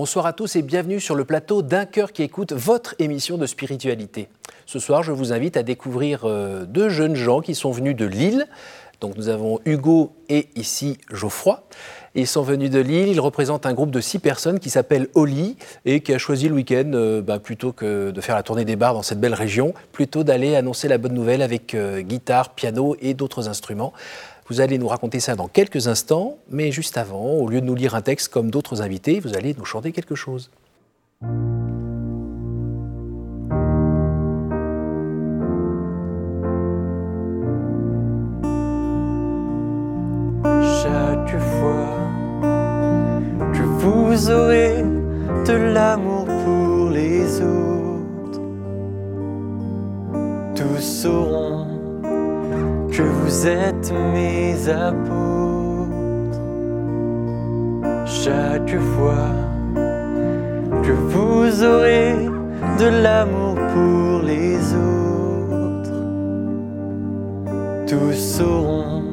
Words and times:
Bonsoir 0.00 0.24
à 0.24 0.32
tous 0.32 0.56
et 0.56 0.62
bienvenue 0.62 0.98
sur 0.98 1.14
le 1.14 1.26
plateau 1.26 1.60
d'un 1.60 1.84
cœur 1.84 2.12
qui 2.12 2.22
écoute 2.22 2.54
votre 2.54 2.94
émission 3.00 3.36
de 3.36 3.44
spiritualité. 3.44 4.28
Ce 4.64 4.78
soir, 4.78 5.02
je 5.02 5.12
vous 5.12 5.34
invite 5.34 5.58
à 5.58 5.62
découvrir 5.62 6.22
euh, 6.24 6.64
deux 6.64 6.88
jeunes 6.88 7.16
gens 7.16 7.42
qui 7.42 7.54
sont 7.54 7.70
venus 7.70 7.94
de 7.94 8.06
Lille. 8.06 8.46
Donc 9.02 9.18
nous 9.18 9.28
avons 9.28 9.60
Hugo 9.66 10.12
et 10.30 10.48
ici 10.56 10.96
Geoffroy. 11.12 11.62
Ils 12.14 12.26
sont 12.26 12.40
venus 12.40 12.70
de 12.70 12.80
Lille, 12.80 13.08
ils 13.08 13.20
représentent 13.20 13.66
un 13.66 13.74
groupe 13.74 13.90
de 13.90 14.00
six 14.00 14.18
personnes 14.18 14.58
qui 14.58 14.70
s'appelle 14.70 15.08
Oli 15.14 15.58
et 15.84 16.00
qui 16.00 16.14
a 16.14 16.18
choisi 16.18 16.48
le 16.48 16.54
week-end, 16.54 16.92
euh, 16.94 17.20
bah, 17.20 17.38
plutôt 17.38 17.72
que 17.72 18.10
de 18.10 18.20
faire 18.22 18.36
la 18.36 18.42
tournée 18.42 18.64
des 18.64 18.76
bars 18.76 18.94
dans 18.94 19.02
cette 19.02 19.20
belle 19.20 19.34
région, 19.34 19.74
plutôt 19.92 20.24
d'aller 20.24 20.56
annoncer 20.56 20.88
la 20.88 20.96
bonne 20.96 21.14
nouvelle 21.14 21.42
avec 21.42 21.74
euh, 21.74 22.00
guitare, 22.00 22.54
piano 22.54 22.96
et 23.02 23.12
d'autres 23.12 23.48
instruments. 23.48 23.92
Vous 24.50 24.60
allez 24.60 24.78
nous 24.78 24.88
raconter 24.88 25.20
ça 25.20 25.36
dans 25.36 25.46
quelques 25.46 25.86
instants, 25.86 26.36
mais 26.50 26.72
juste 26.72 26.96
avant, 26.98 27.34
au 27.34 27.48
lieu 27.48 27.60
de 27.60 27.66
nous 27.66 27.76
lire 27.76 27.94
un 27.94 28.02
texte 28.02 28.32
comme 28.32 28.50
d'autres 28.50 28.82
invités, 28.82 29.20
vous 29.20 29.36
allez 29.36 29.54
nous 29.56 29.64
chanter 29.64 29.92
quelque 29.92 30.16
chose. 30.16 30.50
Vous 53.40 53.48
êtes 53.48 53.90
mes 54.12 54.68
apôtres. 54.68 56.42
Chaque 58.04 58.78
fois 58.78 59.30
que 60.82 60.92
vous 60.92 61.64
aurez 61.64 62.16
de 62.78 63.02
l'amour 63.02 63.54
pour 63.72 64.20
les 64.26 64.58
autres, 64.74 66.02
tous 67.86 68.14
sauront 68.14 69.04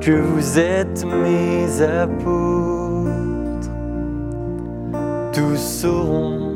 que 0.00 0.12
vous 0.12 0.58
êtes 0.60 1.04
mes 1.04 1.82
apôtres. 1.82 3.72
Tous 5.32 5.56
sauront 5.56 6.52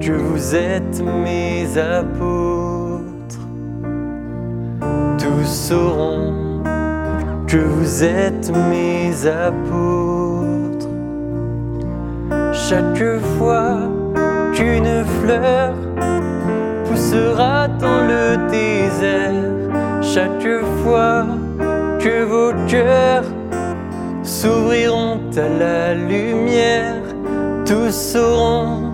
que 0.00 0.12
vous 0.12 0.54
êtes 0.54 1.02
mes 1.02 1.76
apôtres 1.76 2.51
tous 5.22 5.46
sauront 5.46 6.32
que 7.46 7.58
vous 7.58 8.02
êtes 8.02 8.50
mes 8.70 9.14
apôtres. 9.26 10.88
Chaque 12.52 13.20
fois 13.38 13.76
qu'une 14.52 15.04
fleur 15.20 15.74
poussera 16.86 17.68
dans 17.68 18.00
le 18.12 18.50
désert, 18.50 19.44
chaque 20.02 20.64
fois 20.82 21.26
que 22.00 22.24
vos 22.24 22.52
cœurs 22.66 23.30
s'ouvriront 24.24 25.20
à 25.36 25.48
la 25.60 25.94
lumière, 25.94 27.02
tous 27.64 27.92
sauront 27.92 28.90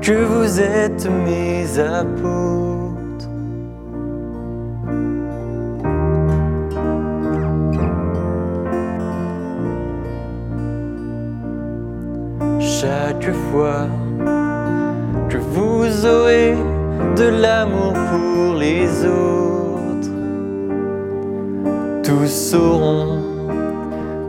que 0.00 0.24
vous 0.24 0.58
êtes 0.58 1.06
mes 1.26 1.78
apôtres. 1.78 2.77
Chaque 13.28 13.36
fois 13.52 13.86
que 15.28 15.36
vous 15.36 16.06
aurez 16.06 16.54
de 17.16 17.28
l'amour 17.42 17.92
pour 17.92 18.54
les 18.54 19.04
autres, 19.04 20.10
tous 22.02 22.26
sauront 22.26 23.20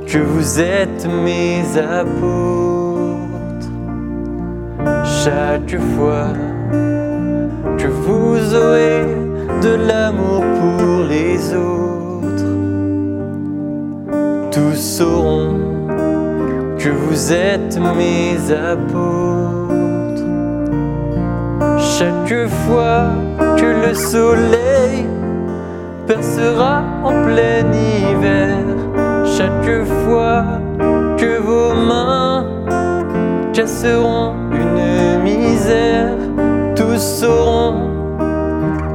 que 0.05 0.17
vous 0.17 0.59
êtes 0.59 1.07
mes 1.07 1.61
apôtres. 1.77 3.69
Chaque 5.23 5.79
fois 5.95 6.33
que 7.77 7.87
vous 7.87 8.55
aurez 8.55 9.05
de 9.61 9.75
l'amour 9.87 10.43
pour 10.59 11.05
les 11.07 11.53
autres, 11.53 12.51
tous 14.51 14.75
sauront 14.75 15.58
que 16.89 16.95
vous 16.95 17.31
êtes 17.31 17.77
mes 17.77 18.51
apôtres. 18.51 20.23
Chaque 21.77 22.47
fois 22.65 23.11
que 23.57 23.87
le 23.87 23.93
soleil 23.93 25.05
percera 26.07 26.81
en 27.03 27.11
plein 27.25 27.71
hiver, 27.71 28.57
chaque 29.37 29.85
fois 30.03 30.45
que 31.17 31.37
vos 31.37 31.75
mains 31.75 32.45
casseront 33.53 34.33
une 34.51 35.21
misère, 35.21 36.17
tous 36.75 36.97
sauront 36.97 37.89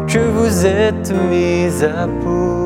que 0.08 0.18
vous 0.18 0.66
êtes 0.66 1.12
mes 1.30 1.70
apôtres. 1.84 2.63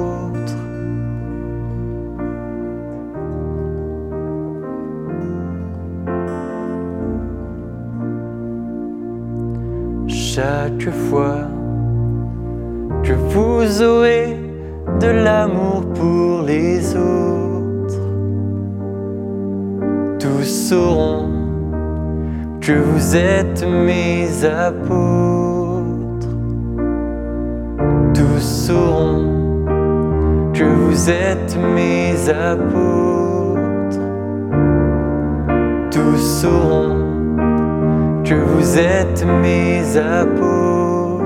Chaque 10.39 10.91
fois 11.11 11.49
que 13.03 13.13
vous 13.13 13.83
aurez 13.83 14.37
de 15.01 15.09
l'amour 15.09 15.83
pour 15.95 16.43
les 16.43 16.95
autres, 16.95 18.05
tous 20.21 20.45
sauront 20.69 21.29
que 22.61 22.71
vous 22.71 23.17
êtes 23.17 23.67
mes 23.67 24.45
apôtres. 24.45 26.29
Tous 28.15 28.41
sauront 28.41 29.65
que 30.55 30.63
vous 30.63 31.11
êtes 31.11 31.57
mes 31.75 32.31
apôtres. 32.31 34.05
Tous 35.91 36.21
sauront 36.41 37.08
que 38.29 38.35
vous 38.35 38.79
êtes 38.79 39.25
mes 39.25 39.97
apôtres. 39.97 41.25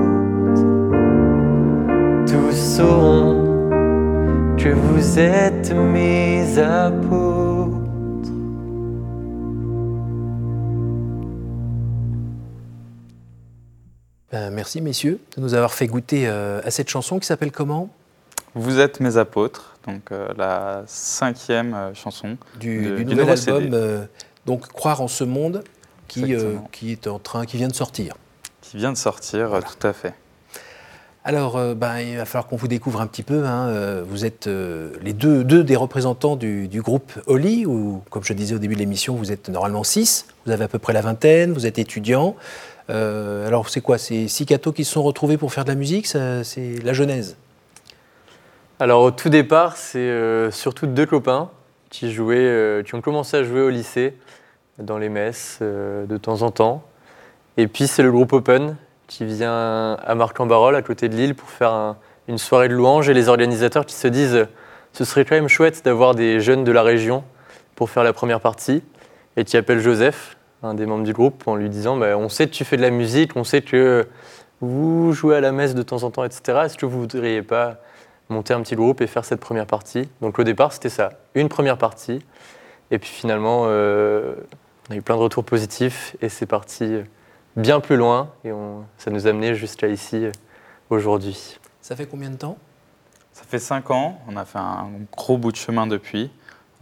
Tous 2.31 2.55
sauront 2.55 3.43
que 4.57 4.69
vous 4.69 5.19
êtes 5.19 5.73
mes 5.73 6.57
apôtres. 6.57 8.31
Ben, 14.31 14.49
merci 14.49 14.81
messieurs 14.81 15.19
de 15.37 15.41
nous 15.41 15.53
avoir 15.53 15.73
fait 15.73 15.87
goûter 15.87 16.27
euh, 16.27 16.59
à 16.63 16.71
cette 16.71 16.89
chanson 16.89 17.19
qui 17.19 17.27
s'appelle 17.27 17.51
comment? 17.51 17.89
Vous 18.55 18.79
êtes 18.79 18.99
mes 18.99 19.17
apôtres, 19.17 19.77
donc 19.87 20.11
euh, 20.11 20.27
la 20.37 20.83
cinquième 20.87 21.73
euh, 21.73 21.93
chanson 21.93 22.37
du, 22.59 22.85
de- 22.85 22.95
du 22.97 23.05
du 23.05 23.15
nouvel 23.15 23.37
CD. 23.37 23.51
album. 23.57 23.73
euh, 23.73 24.05
donc 24.45 24.67
croire 24.67 25.01
en 25.01 25.07
ce 25.07 25.23
monde 25.23 25.63
qui, 26.07 26.33
euh, 26.35 26.55
qui 26.71 26.91
est 26.91 27.07
en 27.07 27.19
train, 27.19 27.45
qui 27.45 27.57
vient 27.57 27.67
de 27.67 27.73
sortir. 27.75 28.15
qui 28.61 28.77
vient 28.77 28.91
de 28.91 28.97
sortir, 28.97 29.59
tout 29.61 29.87
à 29.87 29.93
fait. 29.93 30.13
Alors, 31.25 31.55
euh, 31.55 31.73
ben, 31.73 31.99
il 31.99 32.17
va 32.17 32.25
falloir 32.25 32.47
qu'on 32.47 32.57
vous 32.57 32.67
découvre 32.67 32.99
un 32.99 33.07
petit 33.07 33.23
peu. 33.23 33.45
hein. 33.45 33.67
Euh, 33.69 34.03
Vous 34.05 34.25
êtes 34.25 34.47
euh, 34.47 34.91
les 35.01 35.13
deux, 35.13 35.45
deux 35.45 35.63
des 35.63 35.77
représentants 35.77 36.35
du, 36.35 36.67
du 36.67 36.81
groupe 36.81 37.13
Oli, 37.27 37.65
où, 37.65 38.01
comme 38.09 38.23
je 38.25 38.33
disais 38.33 38.55
au 38.55 38.59
début 38.59 38.73
de 38.73 38.79
l'émission, 38.79 39.15
vous 39.15 39.31
êtes 39.31 39.47
normalement 39.47 39.85
six. 39.85 40.25
Vous 40.45 40.51
avez 40.51 40.65
à 40.65 40.67
peu 40.67 40.79
près 40.79 40.91
la 40.91 40.99
vingtaine, 41.01 41.53
vous 41.53 41.65
êtes 41.65 41.79
étudiants. 41.79 42.35
Euh, 42.89 43.47
alors, 43.47 43.69
c'est 43.69 43.79
quoi 43.79 43.97
C'est 43.97 44.27
six 44.27 44.45
cathos 44.45 44.73
qui 44.73 44.83
se 44.83 44.91
sont 44.91 45.03
retrouvés 45.03 45.37
pour 45.37 45.53
faire 45.53 45.63
de 45.63 45.69
la 45.69 45.75
musique 45.75 46.07
C'est 46.07 46.43
la 46.83 46.91
genèse? 46.93 47.37
Alors 48.79 49.03
au 49.03 49.11
tout 49.11 49.29
départ, 49.29 49.77
c'est 49.77 49.99
euh, 49.99 50.51
surtout 50.51 50.87
deux 50.87 51.05
copains 51.05 51.49
qui 51.89 52.11
jouaient, 52.11 52.35
euh, 52.39 52.83
qui 52.83 52.95
ont 52.95 53.01
commencé 53.01 53.37
à 53.37 53.43
jouer 53.43 53.61
au 53.61 53.69
lycée, 53.69 54.17
dans 54.79 54.97
les 54.97 55.09
messes, 55.09 55.59
euh, 55.61 56.05
de 56.05 56.17
temps 56.17 56.41
en 56.41 56.51
temps. 56.51 56.83
Et 57.57 57.67
puis 57.67 57.87
c'est 57.87 58.03
le 58.03 58.11
groupe 58.11 58.33
Open 58.33 58.75
qui 59.07 59.25
vient 59.25 59.93
à 59.93 60.15
Marc-en-Barol, 60.15 60.75
à 60.75 60.81
côté 60.81 61.09
de 61.09 61.15
Lille, 61.15 61.35
pour 61.35 61.49
faire 61.49 61.71
un- 61.71 61.97
une 62.27 62.37
soirée 62.37 62.67
de 62.69 62.73
louanges. 62.73 63.09
Et 63.09 63.13
les 63.13 63.29
organisateurs 63.29 63.85
qui 63.85 63.95
se 63.95 64.07
disent, 64.07 64.35
euh, 64.35 64.45
ce 64.93 65.05
serait 65.05 65.25
quand 65.25 65.35
même 65.35 65.47
chouette 65.49 65.83
d'avoir 65.85 66.15
des 66.15 66.39
jeunes 66.39 66.63
de 66.63 66.71
la 66.71 66.81
région 66.83 67.23
pour 67.75 67.89
faire 67.89 68.03
la 68.03 68.13
première 68.13 68.39
partie. 68.39 68.81
Et 69.37 69.43
qui 69.43 69.57
appellent 69.57 69.79
Joseph, 69.79 70.37
un 70.63 70.73
des 70.73 70.85
membres 70.85 71.03
du 71.03 71.13
groupe, 71.13 71.47
en 71.47 71.55
lui 71.55 71.69
disant, 71.69 71.97
Bah, 71.97 72.17
on 72.17 72.29
sait 72.29 72.47
que 72.47 72.53
tu 72.53 72.65
fais 72.65 72.77
de 72.77 72.81
la 72.81 72.91
musique, 72.91 73.35
on 73.35 73.43
sait 73.43 73.61
que 73.61 74.07
vous 74.61 75.11
jouez 75.11 75.35
à 75.35 75.41
la 75.41 75.51
messe 75.51 75.75
de 75.75 75.81
temps 75.83 76.03
en 76.03 76.11
temps, 76.11 76.23
etc. 76.23 76.59
Est-ce 76.65 76.77
que 76.77 76.85
vous 76.85 76.99
voudriez 77.01 77.41
pas 77.41 77.75
monter 78.29 78.53
un 78.53 78.61
petit 78.61 78.75
groupe 78.75 79.01
et 79.01 79.07
faire 79.07 79.25
cette 79.25 79.41
première 79.41 79.65
partie? 79.65 80.07
Donc 80.21 80.39
au 80.39 80.43
départ, 80.43 80.71
c'était 80.71 80.89
ça, 80.89 81.09
une 81.35 81.49
première 81.49 81.77
partie. 81.77 82.19
Et 82.91 82.99
puis 82.99 83.09
finalement, 83.09 83.63
euh, 83.67 84.35
On 84.89 84.93
a 84.93 84.97
eu 84.97 85.01
plein 85.01 85.15
de 85.15 85.21
retours 85.21 85.43
positifs 85.45 86.15
et 86.21 86.29
c'est 86.29 86.45
parti 86.45 86.97
bien 87.55 87.79
plus 87.79 87.95
loin 87.95 88.31
et 88.43 88.51
on- 88.51 88.83
ça 88.97 89.11
nous 89.11 89.27
a 89.27 89.29
amené 89.29 89.55
jusqu'à 89.55 89.87
ici 89.87 90.25
euh, 90.25 90.31
aujourd'hui. 90.89 91.57
Ça 91.81 91.95
fait 91.95 92.05
combien 92.05 92.29
de 92.29 92.35
temps? 92.35 92.57
Ça 93.31 93.43
fait 93.47 93.59
cinq 93.59 93.91
ans, 93.91 94.19
on 94.27 94.35
a 94.35 94.45
fait 94.45 94.59
un 94.59 94.89
gros 95.15 95.37
bout 95.37 95.51
de 95.51 95.57
chemin 95.57 95.87
depuis, 95.87 96.31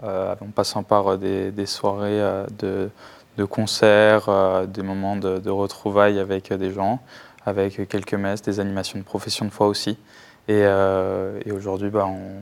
euh, 0.03 0.35
en 0.41 0.47
passant 0.47 0.83
par 0.83 1.07
euh, 1.13 1.17
des, 1.17 1.51
des 1.51 1.65
soirées 1.65 2.19
de, 2.59 2.89
de 3.37 3.45
concerts, 3.45 4.27
euh, 4.29 4.65
des 4.65 4.81
moments 4.81 5.15
de, 5.15 5.37
de 5.37 5.49
retrouvailles 5.49 6.19
avec 6.19 6.51
des 6.51 6.71
gens, 6.71 6.99
avec 7.45 7.87
quelques 7.87 8.15
messes, 8.15 8.41
des 8.41 8.59
animations 8.59 8.99
de 8.99 9.03
profession 9.03 9.45
de 9.45 9.51
foi 9.51 9.67
aussi. 9.67 9.91
Et, 10.47 10.63
euh, 10.65 11.39
et 11.45 11.51
aujourd'hui, 11.51 11.89
bah, 11.89 12.05
on, 12.07 12.41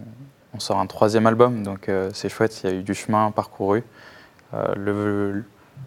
on 0.55 0.59
sort 0.59 0.79
un 0.79 0.87
troisième 0.87 1.27
album, 1.27 1.61
donc 1.63 1.89
euh, 1.89 2.09
c'est 2.13 2.29
chouette, 2.29 2.63
il 2.63 2.69
y 2.69 2.73
a 2.73 2.75
eu 2.75 2.81
du 2.81 2.95
chemin 2.95 3.29
parcouru. 3.31 3.83
Euh, 4.53 4.73
le- 4.75 5.43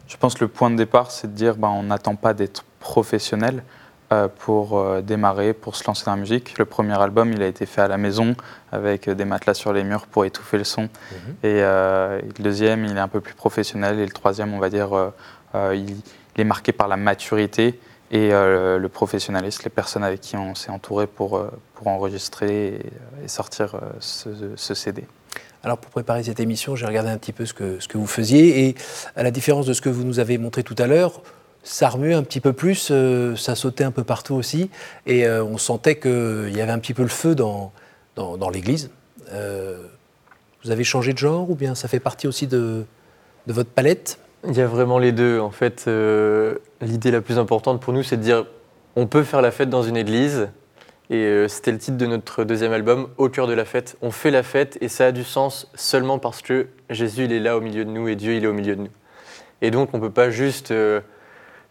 je 0.09 0.17
pense 0.17 0.35
que 0.35 0.45
le 0.45 0.49
point 0.49 0.71
de 0.71 0.77
départ, 0.77 1.11
c'est 1.11 1.29
de 1.29 1.33
dire 1.37 1.57
bah, 1.57 1.69
on 1.69 1.83
n'attend 1.85 2.17
pas 2.17 2.35
d'être 2.35 2.65
professionnel 2.81 3.63
euh, 4.13 4.29
pour 4.29 4.79
euh, 4.79 5.01
démarrer, 5.01 5.53
pour 5.55 5.75
se 5.77 5.85
lancer 5.87 6.05
dans 6.05 6.13
la 6.13 6.21
musique. 6.21 6.59
Le 6.59 6.65
premier 6.65 7.01
album, 7.01 7.33
il 7.33 7.43
a 7.43 7.47
été 7.47 7.67
fait 7.67 7.81
à 7.83 7.89
la 7.89 7.97
maison 7.99 8.35
avec 8.71 9.09
des 9.09 9.25
matelas 9.25 9.55
sur 9.55 9.73
les 9.73 9.85
murs 9.85 10.07
pour 10.07 10.25
étouffer 10.25 10.59
le 10.59 10.65
son. 10.65 10.85
Et, 11.43 11.63
euh, 11.63 12.19
et 12.21 12.27
le 12.27 12.43
deuxième, 12.45 12.85
il 12.85 12.97
est 12.97 13.01
un 13.01 13.09
peu 13.09 13.21
plus 13.21 13.35
professionnel. 13.35 13.99
Et 13.99 14.05
le 14.05 14.13
troisième, 14.13 14.53
on 14.55 14.59
va 14.59 14.69
dire, 14.71 14.91
il, 15.55 15.91
il 16.35 16.41
est 16.41 16.45
marqué 16.45 16.73
par 16.73 16.89
la 16.89 16.97
maturité 16.97 17.79
et 18.11 18.31
le 18.31 18.87
professionnalisme, 18.89 19.63
les 19.65 19.71
personnes 19.71 20.05
avec 20.05 20.21
qui 20.21 20.37
on 20.37 20.55
s'est 20.55 20.71
entouré 20.71 21.07
pour, 21.07 21.43
pour 21.75 21.87
enregistrer 21.89 22.67
et, 22.67 23.25
et 23.25 23.29
sortir 23.29 23.75
ce, 24.01 24.29
ce 24.57 24.75
CD. 24.75 25.07
Alors 25.65 25.79
pour 25.79 25.91
préparer 25.91 26.25
cette 26.25 26.41
émission, 26.41 26.75
j'ai 26.75 26.87
regardé 26.87 27.11
un 27.11 27.19
petit 27.19 27.33
peu 27.33 27.47
ce 27.47 27.55
que, 27.55 27.79
vous 27.95 28.07
faisiez 28.07 28.67
et 28.67 28.75
à 29.15 29.23
la 29.23 29.31
différence 29.31 29.65
de 29.65 29.73
ce 29.73 29.81
que 29.81 29.89
vous 29.89 30.03
nous 30.03 30.19
avez 30.19 30.37
montré 30.37 30.65
tout 30.65 30.75
à 30.79 30.89
l'heure, 30.89 31.23
ça 31.63 31.89
remuait 31.89 32.15
un 32.15 32.25
petit 32.25 32.41
peu 32.41 32.53
plus, 32.53 32.89
euh, 32.91 33.37
ça 33.37 33.55
sautait 33.55 33.85
un 33.85 33.93
peu 33.93 34.03
partout 34.03 34.35
aussi 34.35 34.71
et 35.07 35.25
euh, 35.25 35.45
on 35.45 35.59
sentait 35.59 35.97
qu'il 35.97 36.53
y 36.53 36.61
avait 36.61 36.73
un 36.73 36.81
petit 36.81 36.95
peu 36.95 37.03
le 37.03 37.09
feu 37.09 37.37
dans, 37.37 37.73
l'église. 38.53 38.91
Euh, 39.33 39.87
vous 40.65 40.73
avez 40.73 40.83
changé 40.83 41.13
de 41.13 41.19
genre 41.19 41.49
ou 41.49 41.55
bien 41.55 41.77
ça 41.77 41.87
fait 41.87 42.01
partie 42.01 42.27
aussi 42.27 42.49
de, 42.49 42.85
votre 43.47 43.71
palette? 43.71 44.19
Il 44.49 44.57
y 44.57 44.61
a 44.61 44.67
vraiment 44.67 44.99
les 44.99 45.13
deux. 45.13 45.39
En 45.39 45.53
fait, 45.53 45.89
l'idée 46.81 47.13
la 47.13 47.21
plus 47.21 47.39
importante 47.39 47.81
pour 47.81 47.93
nous, 47.93 48.03
c'est 48.03 48.17
de 48.17 48.23
dire 48.23 48.47
on 48.97 49.07
peut 49.07 49.23
faire 49.23 49.41
la 49.41 49.53
fête 49.53 49.71
dans 49.71 49.85
une 49.85 49.97
église. 49.97 50.49
Et 51.11 51.17
euh, 51.17 51.49
c'était 51.49 51.73
le 51.73 51.79
titre 51.79 51.97
de 51.97 52.07
notre 52.07 52.45
deuxième 52.45 52.73
album, 52.73 53.09
Au 53.19 53.29
cœur 53.29 53.47
de 53.47 53.53
la 53.53 53.65
fête. 53.65 53.97
On 54.03 54.11
fait 54.11 54.31
la 54.31 54.43
fête 54.43 54.79
et 54.81 54.89
ça 54.89 55.07
a 55.07 55.13
du 55.13 55.25
sens 55.25 55.71
seulement 55.75 56.19
parce 56.19 56.43
que 56.43 56.69
Jésus, 56.91 57.25
il 57.25 57.33
est 57.33 57.41
là 57.41 57.57
au 57.57 57.61
milieu 57.61 57.85
de 57.85 57.91
nous 57.91 58.09
et 58.09 58.17
Dieu, 58.17 58.35
il 58.35 58.45
est 58.45 58.49
au 58.49 58.53
milieu 58.53 58.77
de 58.77 58.83
nous. 58.83 58.91
Et 59.61 59.71
donc, 59.71 59.91
on 59.93 59.99
ne 59.99 60.03
peut 60.03 60.11
pas 60.11 60.31
juste 60.31 60.71
euh, 60.71 61.01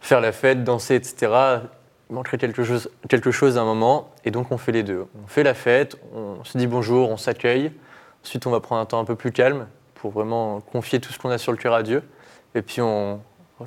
faire 0.00 0.20
la 0.20 0.32
fête, 0.32 0.64
danser, 0.64 0.94
etc. 0.94 1.32
Il 2.10 2.14
manquerait 2.14 2.38
quelque 2.38 2.62
chose, 2.62 3.58
à 3.58 3.62
un 3.62 3.64
moment. 3.64 4.10
Et 4.24 4.30
donc, 4.30 4.52
on 4.52 4.58
fait 4.58 4.72
les 4.72 4.82
deux. 4.82 5.06
On 5.22 5.26
fait 5.26 5.42
la 5.42 5.54
fête, 5.54 5.96
on 6.14 6.44
se 6.44 6.56
dit 6.56 6.66
bonjour, 6.66 7.10
on 7.10 7.16
s'accueille. 7.16 7.72
Ensuite, 8.24 8.46
on 8.46 8.50
va 8.50 8.60
prendre 8.60 8.80
un 8.80 8.86
temps 8.86 9.00
un 9.00 9.04
peu 9.04 9.16
plus 9.16 9.32
calme 9.32 9.66
pour 9.94 10.10
vraiment 10.10 10.60
confier 10.60 11.00
tout 11.00 11.12
ce 11.12 11.18
qu'on 11.18 11.30
a 11.30 11.38
sur 11.38 11.52
le 11.52 11.58
cœur 11.58 11.74
à 11.74 11.82
Dieu. 11.82 12.02
Et 12.54 12.62
puis 12.62 12.80
on 12.80 13.20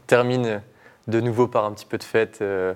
termine 0.05 0.61
de 1.07 1.21
nouveau 1.21 1.47
par 1.47 1.65
un 1.65 1.71
petit 1.71 1.85
peu 1.85 1.97
de 1.97 2.03
fête 2.03 2.39
euh, 2.41 2.73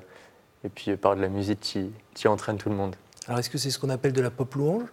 et 0.63 0.69
puis 0.69 0.95
par 0.97 1.15
de 1.15 1.21
la 1.21 1.29
musique 1.29 1.59
qui, 1.59 1.91
qui 2.19 2.27
entraîne 2.27 2.57
tout 2.57 2.67
le 2.67 2.75
monde. 2.75 2.97
Alors 3.27 3.39
est-ce 3.39 3.49
que 3.49 3.57
c'est 3.57 3.69
ce 3.69 3.79
qu'on 3.79 3.89
appelle 3.89 4.11
de 4.11 4.21
la 4.21 4.29
pop 4.29 4.53
louange? 4.55 4.83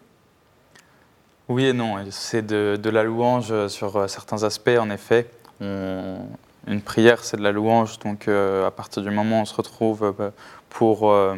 Oui 1.49 1.67
et 1.67 1.73
non, 1.73 1.96
c'est 2.11 2.46
de, 2.46 2.78
de 2.81 2.90
la 2.90 3.02
louange 3.02 3.67
sur 3.67 3.96
euh, 3.96 4.06
certains 4.06 4.44
aspects, 4.44 4.78
en 4.78 4.90
effet. 4.90 5.28
On- 5.61 6.19
une 6.69 6.81
prière, 6.82 7.25
c'est 7.25 7.37
de 7.37 7.43
la 7.43 7.50
louange, 7.52 7.99
donc 8.00 8.26
euh, 8.28 8.67
à 8.67 8.70
partir 8.70 9.02
du 9.02 9.11
moment 9.11 9.38
où 9.38 9.43
on 9.43 9.44
se 9.44 9.55
retrouve 9.55 10.14
euh, 10.20 10.31
pour, 10.69 11.11
euh, 11.11 11.37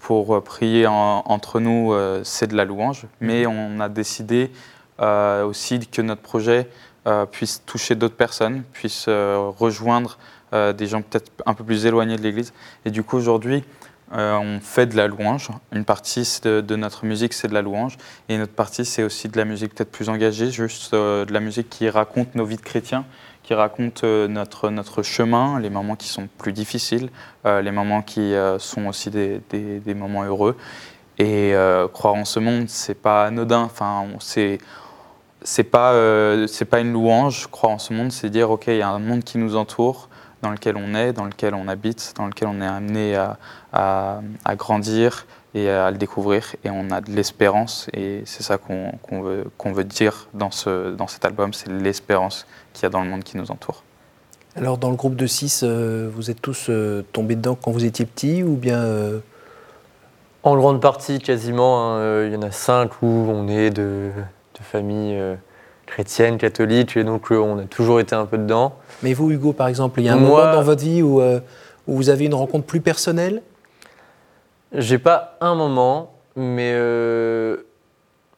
pour 0.00 0.36
euh, 0.36 0.40
prier 0.40 0.86
en- 0.86 1.22
entre 1.26 1.58
nous, 1.58 1.92
euh, 1.92 2.22
c'est 2.24 2.46
de 2.48 2.56
la 2.56 2.64
louange. 2.64 3.06
Mais 3.20 3.46
on 3.46 3.80
a 3.80 3.88
décidé 3.88 4.52
euh, 5.00 5.44
aussi 5.44 5.80
que 5.88 6.02
notre 6.02 6.22
projet 6.22 6.68
euh, 7.08 7.26
puisse 7.26 7.64
toucher 7.66 7.96
d'autres 7.96 8.16
personnes, 8.16 8.62
puisse 8.72 9.06
euh, 9.08 9.50
rejoindre 9.56 10.18
euh, 10.52 10.72
des 10.72 10.86
gens 10.86 11.02
peut-être 11.02 11.30
un 11.46 11.54
peu 11.54 11.64
plus 11.64 11.84
éloignés 11.86 12.16
de 12.16 12.22
l'Église. 12.22 12.52
Et 12.84 12.90
du 12.90 13.02
coup, 13.02 13.16
aujourd'hui, 13.16 13.64
euh, 14.12 14.36
on 14.36 14.60
fait 14.60 14.86
de 14.86 14.96
la 14.96 15.08
louange. 15.08 15.48
Une 15.72 15.84
partie 15.84 16.40
de, 16.44 16.76
notre 16.76 17.04
musique, 17.04 17.32
c'est 17.32 17.48
de 17.48 17.54
la 17.54 17.62
louange. 17.62 17.96
Et 18.28 18.36
une 18.36 18.42
autre 18.42 18.52
partie, 18.54 18.84
c'est 18.84 19.02
aussi 19.02 19.28
de 19.28 19.36
la 19.36 19.44
musique 19.44 19.74
peut-être 19.74 19.90
plus 19.90 20.08
engagée, 20.08 20.50
juste 20.50 20.94
euh, 20.94 21.24
de 21.24 21.32
la 21.32 21.40
musique 21.40 21.68
qui 21.68 21.88
raconte 21.88 22.34
nos 22.34 22.44
vies 22.44 22.56
de 22.56 22.62
chrétiens, 22.62 23.04
qui 23.42 23.54
raconte 23.54 24.04
euh, 24.04 24.28
notre, 24.28 24.70
notre 24.70 25.02
chemin, 25.02 25.58
les 25.58 25.70
moments 25.70 25.96
qui 25.96 26.08
sont 26.08 26.28
plus 26.38 26.52
difficiles, 26.52 27.10
les 27.44 27.70
moments 27.70 28.02
qui 28.02 28.34
sont 28.58 28.86
aussi 28.86 29.08
des, 29.10 29.40
des- 29.50 29.94
moments 29.94 30.24
heureux. 30.24 30.56
Et 31.18 31.54
croire 31.92 32.14
en 32.14 32.24
ce 32.24 32.40
monde, 32.40 32.68
c'est 32.68 33.00
pas 33.00 33.26
anodin. 33.26 33.60
Enfin, 33.60 34.06
c'est 34.18 34.58
c'est 35.42 35.62
pas 35.64 35.92
pas 36.70 36.80
une 36.80 36.92
louange. 36.92 37.46
Croire 37.46 37.72
en 37.72 37.78
ce 37.78 37.92
monde, 37.92 38.10
c'est 38.10 38.30
dire 38.30 38.50
ok, 38.50 38.64
il 38.66 38.78
y 38.78 38.82
a 38.82 38.88
un 38.88 38.98
monde 38.98 39.22
qui 39.22 39.38
nous 39.38 39.54
entoure, 39.54 40.08
dans 40.46 40.52
lequel 40.52 40.76
on 40.76 40.94
est, 40.94 41.12
dans 41.12 41.24
lequel 41.24 41.54
on 41.54 41.66
habite, 41.68 42.14
dans 42.16 42.26
lequel 42.26 42.48
on 42.48 42.60
est 42.60 42.66
amené 42.66 43.16
à, 43.16 43.36
à- 43.72 44.20
à 44.44 44.54
grandir 44.56 45.26
et 45.54 45.68
à 45.70 45.90
le 45.90 45.96
découvrir. 45.98 46.54
Et 46.64 46.70
on 46.70 46.90
a 46.90 47.00
de 47.00 47.10
l'espérance. 47.10 47.88
Et 47.92 48.22
c'est 48.26 48.42
ça 48.42 48.58
qu'on 48.58 48.92
qu'on 49.02 49.22
veut, 49.22 49.44
qu'on 49.58 49.72
veut 49.72 49.84
dire 49.84 50.28
dans, 50.34 50.50
ce, 50.52 50.94
dans 50.94 51.08
cet 51.08 51.24
album, 51.24 51.52
c'est 51.52 51.68
l'espérance 51.70 52.46
qu'il 52.72 52.84
y 52.84 52.86
a 52.86 52.90
dans 52.90 53.02
le 53.02 53.08
monde 53.10 53.24
qui 53.24 53.36
nous 53.36 53.50
entoure. 53.50 53.82
Alors 54.54 54.78
dans 54.78 54.90
le 54.90 54.96
groupe 54.96 55.16
de 55.16 55.26
6, 55.26 55.64
vous 55.64 56.30
êtes 56.30 56.40
tous 56.40 56.66
euh, 56.70 57.02
tombés 57.12 57.36
dedans 57.36 57.56
quand 57.60 57.72
vous 57.72 57.84
étiez 57.84 58.06
petits 58.06 58.42
ou 58.42 58.56
bien 58.56 58.78
euh, 58.78 59.18
En 60.44 60.56
grande 60.56 60.80
partie, 60.80 61.18
quasiment, 61.18 61.80
hein, 61.94 61.98
euh, 61.98 62.24
il 62.28 62.34
y 62.34 62.36
en 62.36 62.42
a 62.42 62.52
cinq 62.52 63.02
où 63.02 63.06
on 63.06 63.48
est 63.48 63.70
de, 63.70 64.10
de 64.58 64.62
familles 64.62 65.20
chrétiennes, 65.86 66.36
catholiques, 66.38 66.96
et 66.96 67.04
donc 67.04 67.30
euh, 67.32 67.36
on 67.38 67.58
a 67.58 67.62
toujours 67.64 68.00
été 68.00 68.14
un 68.14 68.26
peu 68.26 68.38
dedans. 68.38 68.74
Mais 69.02 69.14
vous, 69.14 69.30
Hugo, 69.30 69.52
par 69.52 69.68
exemple, 69.68 70.00
il 70.00 70.06
y 70.06 70.08
a 70.08 70.14
un 70.14 70.16
Moi- 70.16 70.40
moment 70.44 70.52
dans 70.52 70.62
votre 70.62 70.82
vie 70.82 71.02
où, 71.02 71.20
euh, 71.20 71.40
où 71.86 71.96
vous 71.96 72.10
avez 72.10 72.24
une 72.26 72.34
rencontre 72.34 72.66
plus 72.66 72.80
personnelle? 72.80 73.42
J'ai 74.72 74.98
pas 74.98 75.36
un 75.40 75.54
moment, 75.54 76.12
mais 76.34 76.72
euh, 76.74 77.56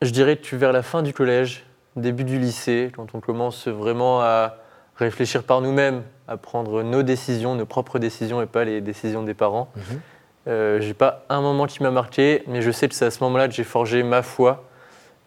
je 0.03 0.11
dirais 0.11 0.37
que 0.37 0.55
vers 0.57 0.73
la 0.73 0.83
fin 0.83 1.03
du 1.03 1.13
collège, 1.13 1.65
début 1.97 2.25
du 2.25 2.39
lycée, 2.39 2.93
quand 2.95 3.07
on 3.15 3.21
commence 3.21 3.67
vraiment 3.67 4.21
à 4.21 4.57
réfléchir 4.97 5.43
par 5.43 5.61
nous-mêmes, 5.61 6.03
à 6.29 6.37
prendre 6.37 6.83
nos 6.83 7.03
décisions, 7.03 7.55
nos 7.55 7.67
propres 7.67 7.99
décisions 7.99 8.43
et 8.43 8.47
pas 8.47 8.65
les 8.65 8.81
décisions 8.81 9.23
des 9.23 9.35
parents. 9.35 9.69
Mhm. 9.77 10.81
J'ai 10.81 10.95
pas 10.95 11.25
un 11.29 11.43
moment 11.43 11.67
qui 11.67 11.83
m'a 11.83 11.91
marqué, 11.91 12.43
mais 12.47 12.63
je 12.63 12.71
sais 12.71 12.89
que 12.89 12.95
c'est 12.95 13.05
à 13.05 13.11
ce 13.11 13.23
moment-là 13.25 13.49
que 13.49 13.55
j'ai 13.55 13.65
forgé 13.65 14.03
ma 14.03 14.23
foi. 14.23 14.65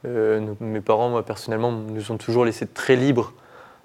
Euh, 0.05 0.39
nos- 0.39 0.57
mes 0.59 0.81
parents, 0.81 1.09
moi 1.09 1.23
personnellement, 1.25 1.71
nous 1.71 2.11
ont 2.11 2.17
toujours 2.17 2.45
laissé 2.45 2.65
très 2.67 2.95
libres 2.95 3.33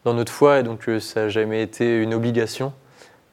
dans 0.04 0.14
notre 0.14 0.32
foi, 0.32 0.60
et 0.60 0.62
donc 0.62 0.88
euh, 0.88 1.00
ça 1.00 1.22
n'a 1.22 1.28
jamais 1.28 1.62
été 1.62 2.00
une 2.00 2.14
obligation. 2.14 2.72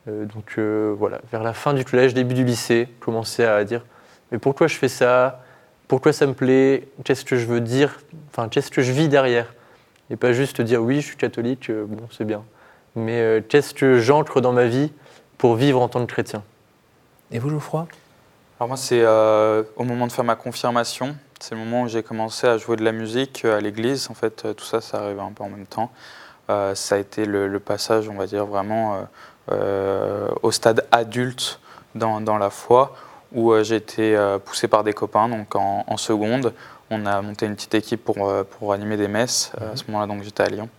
Euh, 0.10 0.26
donc 0.26 0.56
euh, 0.58 0.94
voilà, 0.98 1.22
vers 1.32 1.44
la 1.44 1.54
fin 1.54 1.74
du 1.74 1.86
collège, 1.86 2.14
début 2.14 2.34
du 2.34 2.44
lycée, 2.44 2.90
commencer 3.00 3.44
à 3.46 3.64
dire 3.64 3.86
mais 4.32 4.40
pourquoi 4.40 4.68
je 4.68 4.76
fais 4.76 4.88
ça? 4.88 5.42
Pourquoi 5.88 6.12
ça 6.12 6.26
me 6.26 6.34
plaît? 6.34 6.88
Qu'est-ce 7.04 7.24
que 7.24 7.38
je 7.38 7.46
veux 7.46 7.62
dire? 7.62 8.00
Enfin, 8.32 8.50
qu'est-ce 8.50 8.72
que 8.72 8.82
je 8.82 8.92
vis 8.92 9.08
derrière? 9.08 9.54
Et 10.10 10.16
pas 10.16 10.34
juste 10.34 10.60
dire 10.60 10.82
oui, 10.82 11.02
je 11.02 11.06
suis 11.08 11.18
catholique, 11.18 11.70
euh, 11.70 11.86
bon, 11.88 12.08
c'est 12.12 12.26
bien. 12.26 12.44
Mais 12.96 13.20
euh, 13.20 13.42
qu'est-ce 13.48 13.74
que 13.74 14.00
j'ancre 14.00 14.42
dans 14.42 14.52
ma 14.52 14.66
vie 14.66 14.92
pour 15.38 15.56
vivre 15.56 15.80
en 15.82 15.88
tant 15.88 16.06
que 16.06 16.12
chrétien? 16.12 16.44
Et 17.32 17.40
vous, 17.40 17.50
Geoffroy? 17.50 17.88
Alors 18.60 18.68
moi, 18.68 18.78
c'est 18.78 19.02
euh, 19.02 19.64
au 19.76 19.84
moment 19.84 20.08
de 20.08 20.12
faire 20.12 20.24
ma 20.26 20.36
confirmation. 20.36 21.16
C'est 21.44 21.56
le 21.56 21.60
moment 21.60 21.82
où 21.82 21.88
j'ai 21.90 22.04
commencé 22.04 22.48
à 22.48 22.58
jouer 22.58 22.78
de 22.78 22.86
la 22.86 22.94
musique 22.94 23.42
euh, 23.44 23.58
à 23.58 23.60
l'église. 23.60 24.08
En 24.10 24.14
fait, 24.14 24.46
euh, 24.46 24.54
tout 24.54 24.64
ça, 24.64 24.80
ça 24.80 25.00
arrivait 25.00 25.20
un 25.20 25.34
peu 25.34 25.44
en 25.44 25.50
même 25.50 25.66
temps. 25.66 25.92
Euh, 26.50 26.74
ça 26.74 26.96
a 26.96 26.98
été 27.00 27.26
le, 27.26 27.50
le 27.50 27.60
passage, 27.60 28.08
on 28.08 28.14
va 28.14 28.28
dire, 28.28 28.46
vraiment 28.46 29.06
euh, 29.52 30.30
au 30.42 30.52
stade 30.52 30.88
adulte 30.90 31.60
dans, 31.96 32.22
dans 32.22 32.38
la 32.38 32.50
foi, 32.50 32.96
où 33.34 33.54
j'ai 33.62 33.76
été 33.76 34.18
poussé 34.46 34.70
par 34.70 34.86
des 34.86 34.94
copains. 34.94 35.28
Donc 35.28 35.58
en, 35.58 35.84
en 35.86 35.98
seconde, 35.98 36.54
on 36.90 37.06
a 37.06 37.22
monté 37.22 37.46
une 37.46 37.56
petite 37.56 37.76
équipe 37.76 38.06
pour, 38.06 38.32
pour 38.46 38.72
animer 38.72 38.96
des 38.96 39.10
messes. 39.10 39.52
À 39.60 39.76
ce 39.76 39.84
moment-là, 39.88 40.08
donc 40.08 40.24
j'étais 40.24 40.44
à 40.44 40.48
Lyon. 40.48 40.70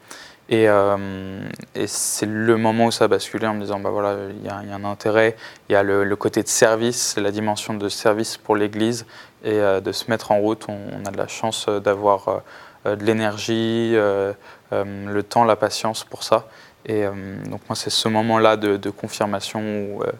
Et, 0.50 0.68
euh, 0.68 1.40
et 1.74 1.86
c'est 1.86 2.26
le 2.26 2.56
moment 2.58 2.86
où 2.86 2.90
ça 2.90 3.04
a 3.04 3.08
basculé 3.08 3.46
en 3.46 3.54
me 3.54 3.62
disant, 3.62 3.80
bah 3.80 3.90
voilà, 3.90 4.16
il 4.30 4.44
y, 4.44 4.48
a 4.48 4.60
il 4.62 4.68
y 4.68 4.72
a 4.72 4.76
un 4.76 4.84
intérêt, 4.84 5.36
il 5.68 5.72
y 5.72 5.76
a 5.76 5.82
le, 5.82 6.04
le 6.04 6.16
côté 6.16 6.42
de 6.42 6.48
service, 6.48 7.16
la 7.16 7.30
dimension 7.30 7.72
de 7.72 7.88
service 7.88 8.36
pour 8.36 8.54
l'Église 8.54 9.06
et 9.44 9.60
euh, 9.60 9.80
de 9.80 9.92
se 9.92 10.10
mettre 10.10 10.32
en 10.32 10.38
route. 10.38 10.64
On, 10.68 10.78
on 10.92 11.06
a 11.06 11.10
de 11.10 11.16
la 11.16 11.28
chance 11.28 11.66
euh, 11.68 11.78
d'avoir 11.78 12.42
euh, 12.86 12.96
de 12.96 13.04
l'énergie, 13.04 13.94
le 13.94 15.22
temps, 15.22 15.44
la 15.44 15.56
patience 15.56 16.04
pour 16.04 16.22
ça. 16.22 16.46
Et 16.84 17.04
donc 17.04 17.62
moi, 17.66 17.76
c'est 17.76 17.88
ce 17.88 18.08
moment-là 18.10 18.58
de, 18.58 18.90
confirmation 18.90 19.60
où 19.60 20.02
je 20.02 20.10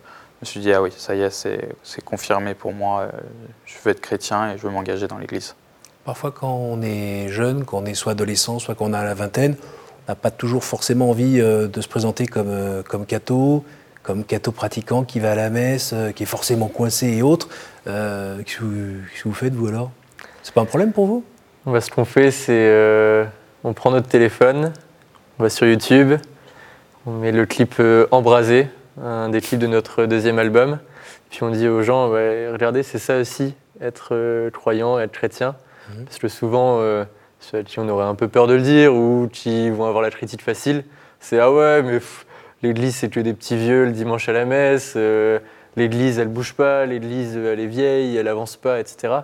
me 0.41 0.47
suis 0.47 0.61
dit, 0.61 0.73
ah 0.73 0.81
oui, 0.81 0.91
ça 0.97 1.15
y 1.15 1.21
est, 1.21 1.47
c'est 1.83 2.05
confirmé 2.07 2.55
pour 2.55 2.73
moi, 2.73 3.09
je 3.67 3.75
veux 3.85 3.91
être 3.91 4.01
chrétien 4.01 4.51
et 4.51 4.57
je 4.57 4.63
veux 4.63 4.71
m'engager 4.71 5.07
dans 5.07 5.19
l'Église. 5.19 5.55
Parfois, 6.07 6.31
quand 6.31 6.55
on 6.55 6.81
est 6.81 7.29
jeune, 7.29 7.67
quand 7.67 7.81
on 7.81 7.85
est 7.85 7.93
soit 7.93 8.13
adolescent, 8.13 8.59
soit 8.59 8.75
quand 8.75 8.87
on 8.87 8.95
a 8.95 9.05
la 9.05 9.13
vingtaine, 9.13 9.57
n'a 10.09 10.15
pas 10.15 10.31
toujours 10.31 10.65
forcément 10.65 11.11
envie 11.11 11.37
de 11.37 11.81
se 11.83 11.89
présenter 11.89 12.27
comme, 12.27 12.83
comme 12.89 13.05
catho, 13.05 13.63
comme 14.05 14.23
catho 14.23 14.53
pratiquant 14.53 15.03
qui 15.03 15.19
va 15.19 15.33
à 15.33 15.35
la 15.35 15.51
messe, 15.51 15.93
euh, 15.93 16.13
qui 16.13 16.23
est 16.23 16.27
forcément 16.27 16.69
coincé 16.69 17.09
et 17.09 17.23
autres. 17.23 17.49
Euh, 17.89 18.39
Qu'est-ce 18.45 18.59
que 18.59 19.29
vous, 19.29 19.35
faites, 19.35 19.55
vous 19.55 19.67
alors? 19.67 19.91
C'est 20.45 20.55
pas 20.55 20.61
un 20.61 20.67
problème 20.67 20.93
pour 20.93 21.07
vous? 21.07 21.25
Bah, 21.67 21.81
ce 21.81 21.91
qu'on 21.91 22.05
fait, 22.05 22.31
c'est 22.31 22.53
euh, 22.53 23.25
on 23.65 23.73
prend 23.73 23.91
notre 23.91 24.07
téléphone, 24.07 24.73
on 25.39 25.43
va 25.43 25.49
sur 25.49 25.67
YouTube, 25.67 26.13
on 27.07 27.13
met 27.13 27.33
le 27.33 27.47
clip 27.47 27.83
Embrasé, 28.11 28.69
un 29.03 29.31
des 29.31 29.41
clips 29.41 29.59
de 29.59 29.67
notre 29.67 30.05
deuxième 30.05 30.39
album, 30.39 30.79
puis 31.31 31.43
on 31.43 31.51
dit 31.51 31.67
aux 31.67 31.83
gens, 31.83 32.11
ouais, 32.11 32.51
regardez, 32.53 32.83
c'est 32.83 32.99
ça 32.99 33.17
aussi, 33.17 33.55
être 33.81 34.11
euh, 34.13 34.51
croyant, 34.51 34.99
être 35.01 35.13
chrétien. 35.13 35.57
Mhm. 35.89 36.05
Parce 36.05 36.19
que 36.19 36.29
souvent, 36.29 36.81
ceux 37.41 37.59
à 37.59 37.63
qui 37.63 37.79
on 37.79 37.89
aurait 37.89 38.05
un 38.05 38.15
peu 38.15 38.29
peur 38.29 38.47
de 38.47 38.55
le 38.55 38.63
dire 38.63 38.95
ou 38.95 39.29
qui 39.33 39.71
vont 39.71 39.87
avoir 39.87 40.03
la 40.03 40.11
critique 40.11 40.43
facile, 40.43 40.85
c'est 41.21 41.39
ah 41.39 41.51
ouais, 41.51 41.83
mais 41.83 41.99
pff, 41.99 42.27
l'église 42.65 42.97
c'est 42.97 43.09
que 43.11 43.21
des 43.21 43.33
petits 43.35 43.57
vieux 43.57 43.85
le 43.85 43.93
dimanche 43.93 44.29
à 44.29 44.33
la 44.33 44.45
messe, 44.45 44.95
euh, 44.97 45.39
l'église 45.77 46.19
elle 46.19 46.29
bouge 46.29 46.55
pas, 46.55 46.87
l'église 46.87 47.37
elle 47.37 47.61
est 47.61 47.67
vieille, 47.67 48.17
elle 48.17 48.29
avance 48.29 48.57
pas, 48.57 48.81
etc. 48.81 49.15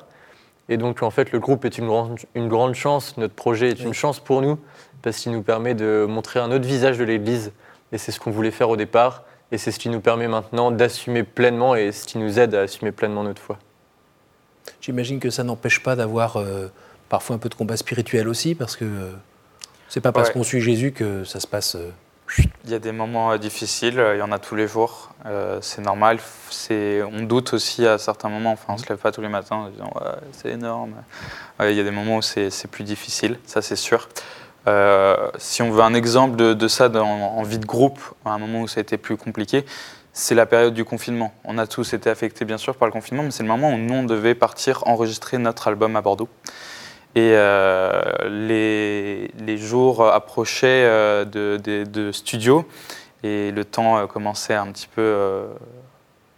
Et 0.69 0.77
donc 0.77 1.03
en 1.03 1.11
fait 1.11 1.33
le 1.33 1.41
groupe 1.41 1.65
est 1.65 1.77
une 1.79 1.87
grande, 1.87 2.19
une 2.35 2.49
grande 2.49 2.75
chance, 2.75 3.17
notre 3.17 3.35
projet 3.35 3.71
est 3.71 3.81
Oui. 3.81 3.87
une 3.87 3.95
chance 3.95 4.21
pour 4.21 4.41
nous 4.43 4.59
parce 5.03 5.17
qu'il 5.19 5.33
nous 5.33 5.43
permet 5.43 5.75
de 5.75 6.07
montrer 6.09 6.39
un 6.41 6.53
autre 6.53 6.67
visage 6.67 6.99
de 6.99 7.05
l'église 7.05 7.53
et 7.93 7.99
c'est 7.99 8.13
ce 8.13 8.21
qu'on 8.21 8.31
voulait 8.31 8.51
faire 8.53 8.69
au 8.71 8.77
départ 8.77 9.25
et 9.51 9.59
c'est 9.59 9.73
ce 9.73 9.79
qui 9.81 9.89
nous 9.89 10.01
permet 10.01 10.29
maintenant 10.29 10.71
d'assumer 10.71 11.25
pleinement 11.25 11.75
et 11.75 11.91
ce 11.91 12.07
qui 12.07 12.19
nous 12.19 12.39
aide 12.39 12.55
à 12.55 12.61
assumer 12.61 12.93
pleinement 12.93 13.25
notre 13.25 13.43
foi. 13.43 13.59
J'imagine 14.81 15.19
que 15.19 15.31
ça 15.31 15.43
n'empêche 15.43 15.83
pas 15.83 15.97
d'avoir 15.97 16.37
euh, 16.37 16.69
parfois 17.09 17.35
un 17.37 17.39
peu 17.39 17.49
de 17.49 17.55
combat 17.55 17.77
spirituel 17.77 18.29
aussi, 18.29 18.55
parce 18.55 18.77
que 18.77 18.85
euh, 18.85 19.11
c'est 19.89 20.01
pas 20.01 20.13
parce 20.13 20.29
Ouais. 20.29 20.35
qu'on 20.35 20.43
suit 20.45 20.61
Jésus 20.61 20.93
que 20.93 21.25
ça 21.25 21.41
se 21.41 21.47
passe. 21.49 21.75
euh, 21.75 21.91
Il 22.39 22.71
y 22.71 22.75
a 22.75 22.79
des 22.79 22.93
moments 22.93 23.33
euh, 23.33 23.39
difficiles, 23.39 23.99
euh, 23.99 24.17
il 24.17 24.19
y 24.19 24.23
en 24.23 24.33
a 24.33 24.39
tous 24.39 24.55
les 24.55 24.69
jours, 24.69 25.11
euh, 25.27 25.59
c'est 25.63 25.83
normal. 25.83 26.19
On 26.71 27.23
doute 27.23 27.55
aussi 27.55 27.87
à 27.87 27.99
certains 27.99 28.29
moments, 28.29 28.53
enfin, 28.53 28.67
on 28.69 28.73
ne 28.75 28.79
se 28.79 28.89
lève 28.89 28.99
pas 28.99 29.13
tous 29.13 29.23
les 29.23 29.29
matins 29.29 29.57
en 29.57 29.69
disant 29.69 29.93
c'est 30.33 30.51
énorme. 30.51 30.95
Il 31.61 31.73
y 31.73 31.81
a 31.81 31.85
des 31.85 31.91
moments 31.91 32.19
où 32.19 32.23
c'est, 32.23 32.51
plus 32.71 32.85
difficile, 32.85 33.39
ça 33.47 33.63
c'est 33.63 33.77
sûr. 33.77 34.09
Si 35.39 35.63
on 35.63 35.71
veut 35.71 35.83
un 35.83 35.95
exemple 35.95 36.37
de, 36.37 36.69
ça 36.69 36.89
en 36.91 37.43
vie 37.43 37.59
de 37.59 37.67
groupe, 37.67 38.01
à 38.25 38.31
un 38.31 38.39
moment 38.39 38.63
où 38.63 38.69
ça 38.69 38.79
a 38.79 38.83
été 38.83 38.99
plus 38.99 39.17
compliqué, 39.17 39.65
c'est 40.13 40.35
la 40.35 40.47
période 40.47 40.75
du 40.75 40.85
confinement. 40.85 41.33
On 41.45 41.59
a 41.59 41.67
tous 41.67 41.93
été 41.93 42.11
affectés 42.11 42.45
bien 42.45 42.59
sûr 42.59 42.77
par 42.77 42.87
le 42.87 42.93
confinement, 42.93 43.23
mais 43.23 43.31
c'est 43.31 43.43
le 43.43 43.49
moment 43.49 43.73
où 43.73 43.79
nous 43.79 43.95
on 43.95 44.05
devait 44.05 44.35
partir 44.35 44.83
enregistrer 44.87 45.39
notre 45.39 45.69
album 45.69 45.97
à 45.97 46.03
Bordeaux. 46.03 46.29
Et 47.17 47.33
euh, 47.35 48.01
les, 48.29 49.29
les 49.45 49.59
jours 49.59 50.07
approchaient 50.07 50.85
euh, 50.85 51.25
de, 51.25 51.61
de- 51.63 51.85
de 51.85 52.13
studio 52.13 52.65
et 53.23 53.51
le 53.51 53.65
temps 53.65 53.99
euh, 53.99 54.07
commençait 54.07 54.55
un 54.55 54.71
petit 54.71 54.87
peu 54.87 55.47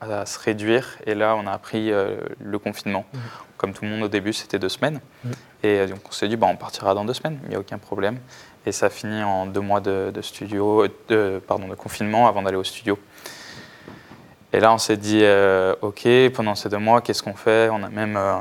à 0.00 0.24
se 0.26 0.38
réduire. 0.38 0.96
Et 1.06 1.14
là, 1.14 1.36
on 1.36 1.46
a 1.46 1.52
appris 1.52 1.90
le 1.90 2.58
confinement. 2.58 3.04
Mhm. 3.12 3.20
Comme 3.58 3.72
tout 3.74 3.84
le 3.84 3.90
monde 3.90 4.02
au 4.02 4.08
début, 4.08 4.32
c'était 4.32 4.58
deux 4.58 4.68
semaines. 4.70 5.00
Mhm. 5.24 5.32
Et 5.62 5.86
donc 5.86 6.00
on 6.08 6.12
s'est 6.12 6.26
dit, 6.26 6.36
bah, 6.36 6.48
on 6.50 6.56
partira 6.56 6.94
dans 6.94 7.04
deux 7.04 7.14
semaines, 7.14 7.38
il 7.44 7.50
n'y 7.50 7.54
a 7.54 7.60
aucun 7.60 7.78
problème. 7.78 8.18
Et 8.66 8.72
ça 8.72 8.90
finit 8.90 9.22
en 9.22 9.46
deux 9.46 9.60
mois 9.60 9.80
de, 9.80 10.10
de 10.12 10.22
studio, 10.22 10.86
de, 11.08 11.40
pardon, 11.46 11.68
de 11.68 11.74
confinement 11.74 12.26
avant 12.28 12.42
d'aller 12.42 12.56
au 12.56 12.64
studio. 12.64 12.98
Et 14.52 14.60
là, 14.60 14.72
on 14.72 14.78
s'est 14.78 14.96
dit, 14.96 15.20
euh, 15.22 15.74
OK, 15.82 16.06
pendant 16.34 16.54
ces 16.54 16.68
deux 16.68 16.78
mois, 16.78 17.00
qu'est-ce 17.00 17.22
qu'on 17.22 17.34
fait? 17.34 17.68
On 17.70 17.82
a 17.82 17.88
même 17.88 18.16
euh, 18.16 18.36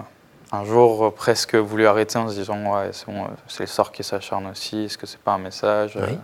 un 0.51 0.65
jour 0.65 1.05
euh, 1.05 1.11
presque 1.11 1.55
voulu 1.55 1.87
arrêter 1.87 2.17
en 2.17 2.27
se 2.29 2.35
disant, 2.35 2.57
ouais, 2.73 2.89
c'est 2.91 3.05
bon, 3.07 3.23
euh, 3.23 3.27
c'est 3.47 3.63
le 3.63 3.67
sort 3.67 3.91
qui 3.91 4.03
s'acharne 4.03 4.47
aussi, 4.47 4.85
est-ce 4.85 4.97
que 4.97 5.05
c'est 5.07 5.19
pas 5.21 5.33
un 5.33 5.37
message 5.39 5.97
Oui. 5.97 6.17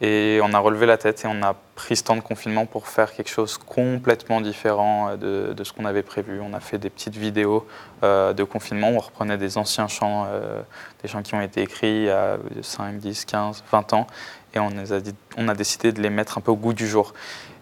Et 0.00 0.38
on 0.44 0.54
a 0.54 0.60
relevé 0.60 0.86
la 0.86 0.96
tête 0.96 1.24
et 1.24 1.26
on 1.28 1.42
a 1.42 1.56
pris 1.74 1.96
ce 1.96 2.04
temps 2.04 2.14
de 2.14 2.20
confinement 2.20 2.66
pour 2.66 2.86
faire 2.86 3.12
quelque 3.12 3.30
chose 3.30 3.58
complètement 3.58 4.40
différent 4.40 5.08
euh, 5.10 5.16
de, 5.48 5.52
de 5.54 5.64
ce 5.64 5.72
qu'on 5.72 5.84
avait 5.86 6.04
prévu. 6.04 6.40
On 6.40 6.54
a 6.54 6.60
fait 6.60 6.78
des 6.78 6.88
petites 6.88 7.16
vidéos 7.16 7.66
euh, 8.04 8.32
de 8.32 8.44
confinement, 8.44 8.90
où 8.92 8.94
on 8.96 9.00
reprenait 9.00 9.38
des 9.38 9.58
anciens 9.58 9.88
chants, 9.88 10.26
euh, 10.28 10.60
des 11.02 11.08
chants 11.08 11.22
qui 11.22 11.34
ont 11.34 11.40
été 11.40 11.62
écrits 11.62 12.02
il 12.02 12.04
y 12.04 12.10
a 12.10 12.38
5, 12.62 12.98
10, 12.98 13.24
15, 13.24 13.64
20 13.72 13.92
ans, 13.94 14.06
et 14.54 14.60
on, 14.60 14.68
les 14.68 14.92
a, 14.92 15.00
dit- 15.00 15.16
on 15.36 15.48
a 15.48 15.54
décidé 15.54 15.90
de 15.90 16.00
les 16.00 16.10
mettre 16.10 16.38
un 16.38 16.40
peu 16.42 16.52
au 16.52 16.56
goût 16.56 16.72
du 16.74 16.86
jour. 16.86 17.12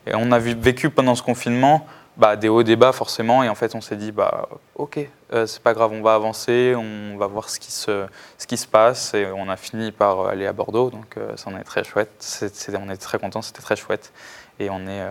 Et 0.07 0.12
on 0.15 0.31
a 0.31 0.38
vécu 0.38 0.91
pendant 0.91 1.15
ce 1.15 1.23
confinement 1.23 1.87
bah, 2.16 2.37
des 2.37 2.49
hauts 2.49 2.62
débats 2.62 2.92
forcément, 2.92 3.42
et 3.42 3.49
en 3.49 3.54
fait 3.54 3.75
on 3.75 3.80
s'est 3.80 3.96
dit, 3.96 4.11
bah, 4.11 4.49
ok, 4.75 5.00
euh, 5.32 5.46
c'est 5.46 5.62
pas 5.62 5.75
grave, 5.75 5.92
on 5.92 6.02
va 6.02 6.14
avancer, 6.14 6.75
on 6.75 7.16
va 7.18 7.26
voir 7.26 7.50
ce 7.50 7.61
qui, 7.61 7.73
se, 7.73 8.06
ce 8.38 8.46
qui 8.46 8.56
se 8.56 8.66
passe, 8.66 9.12
et 9.14 9.26
on 9.26 9.49
a 9.49 9.56
fini 9.56 9.92
par 9.92 10.20
euh, 10.20 10.28
aller 10.28 10.46
à 10.46 10.52
Bordeaux, 10.52 10.90
donc 10.90 11.16
euh, 11.16 11.37
ça 11.37 11.50
en 11.50 11.58
est 11.58 11.64
très 11.64 11.85
chouette, 11.85 12.42
on 12.80 12.88
est 12.88 12.96
très 12.96 13.18
contents, 13.18 13.42
c'était 13.42 13.62
très 13.62 13.76
chouette, 13.76 14.12
et 14.58 14.70
on 14.70 14.87
est, 14.87 15.02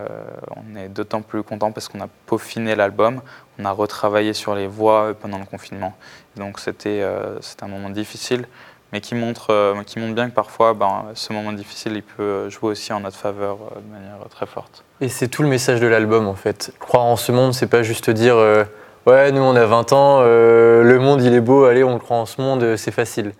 on 0.56 0.76
est 0.76 0.90
d'autant 0.90 1.22
plus 1.22 1.44
content 1.44 1.72
parce 1.72 1.88
qu'on 1.88 2.02
a 2.02 2.08
peaufiné 2.26 2.74
l'album, 2.74 3.22
on 3.60 3.66
a 3.66 3.72
retravaillé 3.72 4.34
sur 4.34 4.56
les 4.56 4.66
voix 4.66 5.14
pendant 5.14 5.38
le 5.38 5.46
confinement, 5.46 5.96
donc 6.36 6.60
c'était 6.60 7.04
un 7.04 7.68
moment 7.68 7.92
difficile, 7.92 8.48
mais 8.92 9.02
qui 9.02 9.16
montre, 9.16 9.52
euh, 9.52 9.84
qui 9.84 10.00
montre 10.00 10.16
bien 10.16 10.30
que 10.30 10.36
parfois, 10.36 10.74
ben, 10.74 11.06
ce 11.14 11.34
moment 11.34 11.52
difficile, 11.52 11.94
il 11.96 12.04
peut 12.04 12.50
jouer 12.50 12.72
aussi 12.72 12.94
en 12.94 13.02
notre 13.02 13.18
faveur 13.18 13.58
euh, 13.62 13.80
de 13.80 13.92
manière 13.92 14.18
très 14.30 14.46
forte. 14.46 14.84
Et 15.02 15.10
c'est 15.10 15.28
tout 15.28 15.44
le 15.44 15.50
message 15.50 15.82
de 15.82 15.88
l'album 15.88 16.28
en 16.28 16.36
fait. 16.36 16.74
Croire 16.80 17.04
en 17.04 17.16
ce 17.18 17.32
monde, 17.32 17.54
c'est 17.54 17.68
pas 17.68 17.84
juste 17.84 18.10
dire 18.10 18.36
euh, 18.38 18.64
ouais, 19.06 19.32
nous 19.32 19.42
on 19.42 19.56
a 19.56 19.66
20 19.66 19.94
ans, 19.94 20.20
euh, 20.22 20.84
le 20.84 21.00
monde 21.00 21.22
il 21.22 21.34
est 21.34 21.42
beau, 21.42 21.66
allez, 21.66 21.84
on 21.84 22.00
croit 22.00 22.18
en 22.18 22.26
ce 22.26 22.42
monde, 22.42 22.64
euh, 22.64 22.78
c'est 22.78 22.92
facile. 22.92 23.34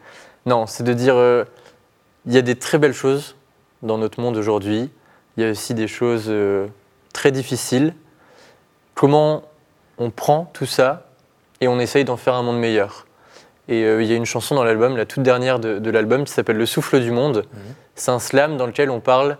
Non, 0.46 0.68
c'est 0.68 0.84
de 0.84 0.94
dire 0.94 1.16
euh, 1.16 1.44
il 2.26 2.34
y 2.34 2.38
a 2.38 2.42
des 2.42 2.56
très 2.56 2.78
belles 2.78 2.94
choses 2.94 3.36
dans 3.82 3.98
notre 3.98 4.20
monde 4.20 4.38
aujourd'hui, 4.38 4.90
il 5.38 5.44
y 5.44 5.48
a 5.48 5.52
aussi 5.52 5.74
des 5.74 5.88
choses 5.88 6.26
euh, 6.28 6.68
très 7.14 7.32
difficiles. 7.32 7.94
Comment 8.94 9.44
on 9.98 10.10
prend 10.10 10.50
tout 10.54 10.66
ça 10.66 11.08
et 11.62 11.68
on 11.68 11.80
essaye 11.80 12.06
d'en 12.06 12.18
faire 12.18 12.36
un 12.36 12.44
monde 12.44 12.60
meilleur? 12.60 13.06
Et 13.68 13.84
euh, 13.84 14.02
il 14.04 14.08
y 14.10 14.14
a 14.14 14.16
une 14.16 14.26
chanson 14.26 14.56
dans 14.56 14.64
l'album, 14.64 14.96
la 14.98 15.06
toute 15.06 15.24
dernière 15.24 15.60
de, 15.60 15.80
de 15.80 15.90
l'album, 15.90 16.24
qui 16.24 16.32
s'appelle 16.34 16.58
Le 16.58 16.66
souffle 16.66 17.00
du 17.00 17.12
monde. 17.12 17.46
C'est 17.96 18.12
un 18.12 18.20
slam 18.20 18.58
dans 18.58 18.68
lequel 18.68 18.90
on 18.90 19.00
parle 19.00 19.38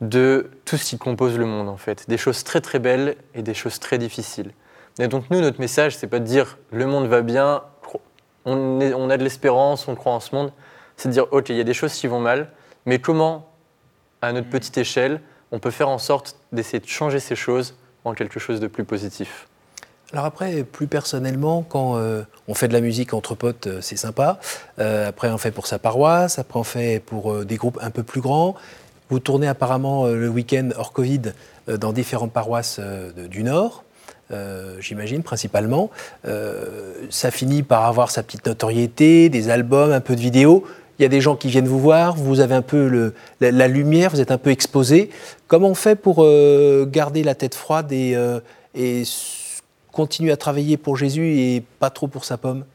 de 0.00 0.50
tout 0.64 0.76
ce 0.76 0.84
qui 0.84 0.98
compose 0.98 1.38
le 1.38 1.46
monde 1.46 1.68
en 1.68 1.76
fait, 1.78 2.08
des 2.08 2.18
choses 2.18 2.44
très 2.44 2.60
très 2.60 2.78
belles 2.78 3.16
et 3.34 3.42
des 3.42 3.54
choses 3.54 3.78
très 3.80 3.96
difficiles. 3.98 4.52
Et 4.98 5.08
donc 5.08 5.24
nous, 5.30 5.40
notre 5.40 5.60
message, 5.60 5.96
c'est 5.96 6.06
pas 6.06 6.18
de 6.18 6.24
dire 6.24 6.58
le 6.70 6.86
monde 6.86 7.06
va 7.06 7.22
bien, 7.22 7.62
on, 8.44 8.80
est- 8.80 8.92
on 8.94 9.08
a 9.10 9.16
de 9.16 9.24
l'espérance, 9.24 9.88
on 9.88 9.94
croit 9.94 10.12
en 10.12 10.20
ce 10.20 10.34
monde, 10.34 10.52
c'est 10.96 11.08
de 11.08 11.12
dire 11.14 11.26
ok, 11.32 11.48
il 11.48 11.56
y 11.56 11.60
a 11.60 11.64
des 11.64 11.74
choses 11.74 11.92
qui 11.94 12.06
vont 12.06 12.20
mal, 12.20 12.50
mais 12.84 12.98
comment, 12.98 13.48
à 14.22 14.32
notre 14.32 14.48
petite 14.50 14.76
échelle, 14.78 15.20
on 15.50 15.58
peut 15.58 15.70
faire 15.70 15.88
en 15.88 15.98
sorte 15.98 16.36
d'essayer 16.52 16.80
de 16.80 16.86
changer 16.88 17.18
ces 17.18 17.36
choses 17.36 17.74
en 18.04 18.12
quelque 18.14 18.38
chose 18.38 18.60
de 18.60 18.66
plus 18.66 18.84
positif? 18.84 19.48
Alors 20.12 20.24
après, 20.24 20.62
plus 20.62 20.86
personnellement, 20.86 21.64
quand 21.68 21.96
euh, 21.96 22.22
on 22.46 22.54
fait 22.54 22.68
de 22.68 22.72
la 22.72 22.80
musique 22.80 23.12
entre 23.12 23.34
potes, 23.34 23.66
euh, 23.66 23.78
c'est 23.80 23.96
sympa. 23.96 24.38
Euh, 24.78 25.08
après, 25.08 25.30
on 25.30 25.38
fait 25.38 25.50
pour 25.50 25.66
sa 25.66 25.80
paroisse. 25.80 26.38
Après, 26.38 26.60
on 26.60 26.64
fait 26.64 27.02
pour 27.04 27.44
des 27.44 27.56
groupes 27.56 27.78
un 27.82 27.90
peu 27.90 28.04
plus 28.04 28.20
grands. 28.20 28.54
Vous 29.10 29.18
tournez 29.18 29.48
apparemment 29.48 30.06
le 30.06 30.28
week-end 30.28 30.70
hors 30.76 30.92
Covid 30.92 31.32
dans 31.68 31.92
différentes 31.92 32.32
paroisses 32.32 32.80
du 33.30 33.44
Nord, 33.44 33.84
j'imagine, 34.80 35.22
principalement. 35.22 35.90
Ça 37.10 37.30
finit 37.30 37.62
par 37.62 37.84
avoir 37.84 38.10
sa 38.10 38.24
petite 38.24 38.44
notoriété, 38.46 39.28
des 39.28 39.48
albums, 39.48 39.92
un 39.92 40.00
peu 40.00 40.16
de 40.16 40.20
vidéos. 40.20 40.64
Il 40.98 41.04
y 41.04 41.06
a 41.06 41.08
des 41.08 41.20
gens 41.20 41.36
qui 41.36 41.46
viennent 41.46 41.68
vous 41.68 41.78
voir, 41.78 42.16
vous 42.16 42.40
avez 42.40 42.56
un 42.56 42.62
peu 42.62 43.12
la, 43.40 43.68
lumière, 43.68 44.10
vous 44.10 44.20
êtes 44.20 44.32
un 44.32 44.38
peu 44.38 44.50
exposé. 44.50 45.10
Comment 45.46 45.68
on 45.68 45.76
fait 45.76 45.94
pour 45.94 46.26
garder 46.86 47.22
la 47.22 47.36
tête 47.36 47.54
froide 47.54 47.92
et 47.92 48.16
continuer 49.96 50.30
à 50.30 50.36
travailler 50.36 50.76
pour 50.76 50.98
Jésus 50.98 51.38
et 51.38 51.62
pas 51.80 51.88
trop 51.88 52.06
pour 52.06 52.26
sa 52.26 52.36
pomme 52.36 52.66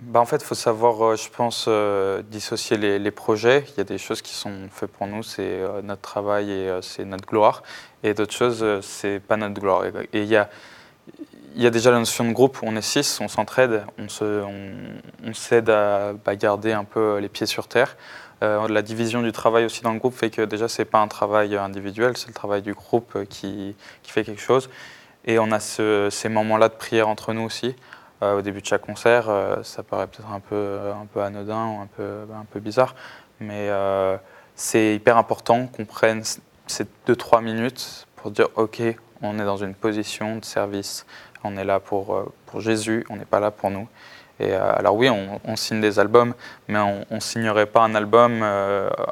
Bah, 0.00 0.18
en 0.20 0.26
fait, 0.26 0.38
il 0.38 0.44
faut 0.44 0.56
savoir, 0.56 0.94
euh, 1.00 1.16
je 1.16 1.28
pense, 1.28 1.66
euh, 1.68 2.22
dissocier 2.28 2.76
les, 2.76 3.10
projets. 3.12 3.64
Il 3.68 3.78
y 3.78 3.80
a 3.80 3.84
des 3.84 3.98
choses 3.98 4.20
qui 4.20 4.34
sont 4.34 4.68
faites 4.72 4.90
pour 4.90 5.06
nous, 5.06 5.22
c'est 5.22 5.42
euh, 5.42 5.80
notre 5.82 6.02
travail 6.02 6.50
et 6.50 6.78
c'est 6.82 7.04
notre 7.04 7.26
gloire. 7.26 7.62
Et 8.02 8.14
d'autres 8.14 8.34
choses, 8.34 8.64
c'est 8.82 9.20
pas 9.20 9.36
notre 9.36 9.60
gloire. 9.60 9.84
Et 10.12 10.22
il 10.22 10.24
y 10.28 10.36
a, 10.36 10.50
y 11.54 11.66
a 11.66 11.70
déjà 11.70 11.92
la 11.92 12.00
notion 12.00 12.24
de 12.24 12.32
groupe. 12.32 12.58
On 12.62 12.74
est 12.74 12.82
six, 12.94 13.20
on 13.20 13.28
s'entraide, 13.28 13.84
on 13.96 14.08
se- 14.08 14.42
on, 15.24 15.34
s'aide 15.34 15.70
à 15.70 16.14
bah, 16.14 16.34
garder 16.34 16.72
un 16.72 16.84
peu 16.84 17.18
les 17.18 17.28
pieds 17.28 17.46
sur 17.46 17.68
terre. 17.68 17.96
La 18.40 18.82
division 18.82 19.20
du 19.22 19.32
travail 19.32 19.64
aussi 19.64 19.82
dans 19.82 19.92
le 19.92 19.98
groupe 19.98 20.14
fait 20.14 20.30
que 20.30 20.42
déjà, 20.42 20.68
c'est 20.68 20.84
pas 20.84 21.00
un 21.00 21.08
travail 21.08 21.56
individuel, 21.56 22.16
c'est 22.16 22.28
le 22.28 22.34
travail 22.42 22.62
du 22.62 22.72
groupe 22.72 23.24
qui, 23.28 23.74
qui 24.02 24.10
fait 24.12 24.24
quelque 24.24 24.42
chose. 24.42 24.68
Et 25.28 25.38
on 25.38 25.52
a 25.52 25.60
ce- 25.60 26.08
ces 26.10 26.28
moments-là 26.28 26.68
de 26.68 26.74
prière 26.74 27.06
entre 27.06 27.32
nous 27.34 27.42
aussi. 27.42 27.76
Euh, 28.22 28.38
au 28.38 28.42
début 28.42 28.60
de 28.60 28.66
chaque 28.66 28.80
concert, 28.80 29.28
euh, 29.28 29.62
ça 29.62 29.84
paraît 29.84 30.08
peut-être 30.08 30.32
un 30.32 30.40
peu, 30.40 31.20
anodin 31.20 31.66
ou 31.66 31.80
un 31.82 32.44
peu, 32.50 32.58
bizarre, 32.58 32.96
mais 33.38 33.68
euh, 33.68 34.16
c'est 34.56 34.96
hyper 34.96 35.16
important 35.16 35.68
qu'on 35.68 35.84
prenne 35.84 36.22
ces 36.66 36.84
2-3 37.06 37.42
minutes 37.42 38.06
pour 38.16 38.32
dire 38.32 38.48
ok, 38.56 38.82
on 39.22 39.38
est 39.38 39.44
dans 39.44 39.56
une 39.56 39.74
position 39.74 40.36
de 40.36 40.44
service, 40.44 41.06
on 41.44 41.56
est 41.56 41.64
là 41.64 41.78
pour, 41.78 42.24
Jésus, 42.56 43.06
on 43.08 43.16
n'est 43.16 43.24
pas 43.24 43.38
là 43.38 43.52
pour 43.52 43.70
nous. 43.70 43.86
Et 44.40 44.52
alors 44.52 44.94
oui, 44.96 45.10
on, 45.10 45.56
signe 45.56 45.80
des 45.80 45.98
albums, 45.98 46.32
mais 46.68 46.78
on, 46.78 47.04
on 47.10 47.20
signerait 47.20 47.66
pas 47.66 47.82
un 47.82 47.94
album 47.96 48.44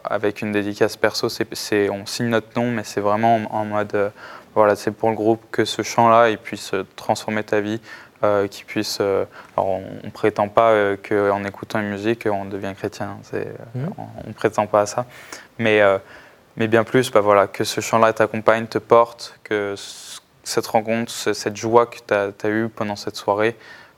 avec 0.05 0.41
une 0.41 0.53
dédicace 0.53 0.97
perso. 0.97 1.27
On 1.27 2.07
signe 2.07 2.29
notre 2.29 2.59
nom, 2.59 2.71
mais 2.71 2.85
c'est 2.85 3.01
vraiment 3.01 3.41
en, 3.51 3.65
mode, 3.65 4.13
voilà, 4.57 4.75
c'est 4.75 4.91
pour 4.91 5.11
le 5.11 5.15
groupe 5.15 5.43
que 5.53 5.65
ce 5.65 5.83
chant-là, 5.83 6.31
il 6.31 6.39
puisse 6.39 6.73
euh, 6.75 6.85
transformer 6.97 7.45
ta 7.45 7.61
vie, 7.61 7.81
euh, 8.25 8.49
qu'il 8.49 8.65
puisse. 8.67 8.99
euh, 9.01 9.25
alors 9.57 9.69
on, 9.69 9.83
on 10.05 10.11
prétend 10.11 10.49
pas 10.49 10.71
euh, 10.71 10.97
qu'en 10.97 11.45
écoutant 11.45 11.79
une 11.81 11.91
musique, 11.91 12.27
on 12.31 12.47
devient 12.47 12.73
chrétien. 12.77 13.19
Mhm. 13.75 13.91
on, 13.99 14.03
on 14.29 14.33
prétend 14.33 14.67
pas 14.67 14.81
à 14.81 14.87
ça, 14.87 15.07
mais 15.59 15.81
mais 16.57 16.69
bien 16.69 16.85
plus, 16.85 17.11
bah 17.13 17.21
voilà, 17.21 17.47
que 17.47 17.65
ce 17.65 17.83
chant-là 17.83 18.15
t'accompagne, 18.15 18.67
te 18.67 18.79
porte, 18.79 19.39
que 19.45 19.75
cette 20.43 20.67
rencontre, 20.67 21.13
ce- 21.13 21.35
cette 21.35 21.57
joie 21.57 21.85
que 21.87 21.99
tu 22.07 22.15
as, 22.47 22.49
eue 22.51 22.69
pendant 22.71 22.97
cette 22.97 23.17
soirée, 23.17 23.57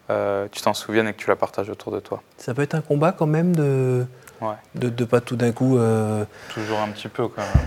tu 0.08 0.60
t'en 0.62 0.74
souviennes 0.74 1.06
et 1.06 1.12
que 1.12 1.18
tu 1.18 1.28
la 1.28 1.36
partages 1.36 1.70
autour 1.70 1.92
de 1.92 2.00
toi. 2.00 2.20
Ça 2.36 2.52
peut 2.54 2.62
être 2.62 2.74
un 2.74 2.80
combat 2.80 3.12
quand 3.12 3.26
même 3.26 3.54
de 3.54 4.06
Ouais. 4.40 4.54
de, 4.74 4.88
de 4.88 5.04
pas 5.04 5.20
tout 5.20 5.34
d'un 5.36 5.52
coup. 5.52 5.78
Toujours 6.54 6.78
un 6.80 6.88
petit 6.88 7.08
peu 7.08 7.28
quand 7.28 7.42
même. 7.42 7.66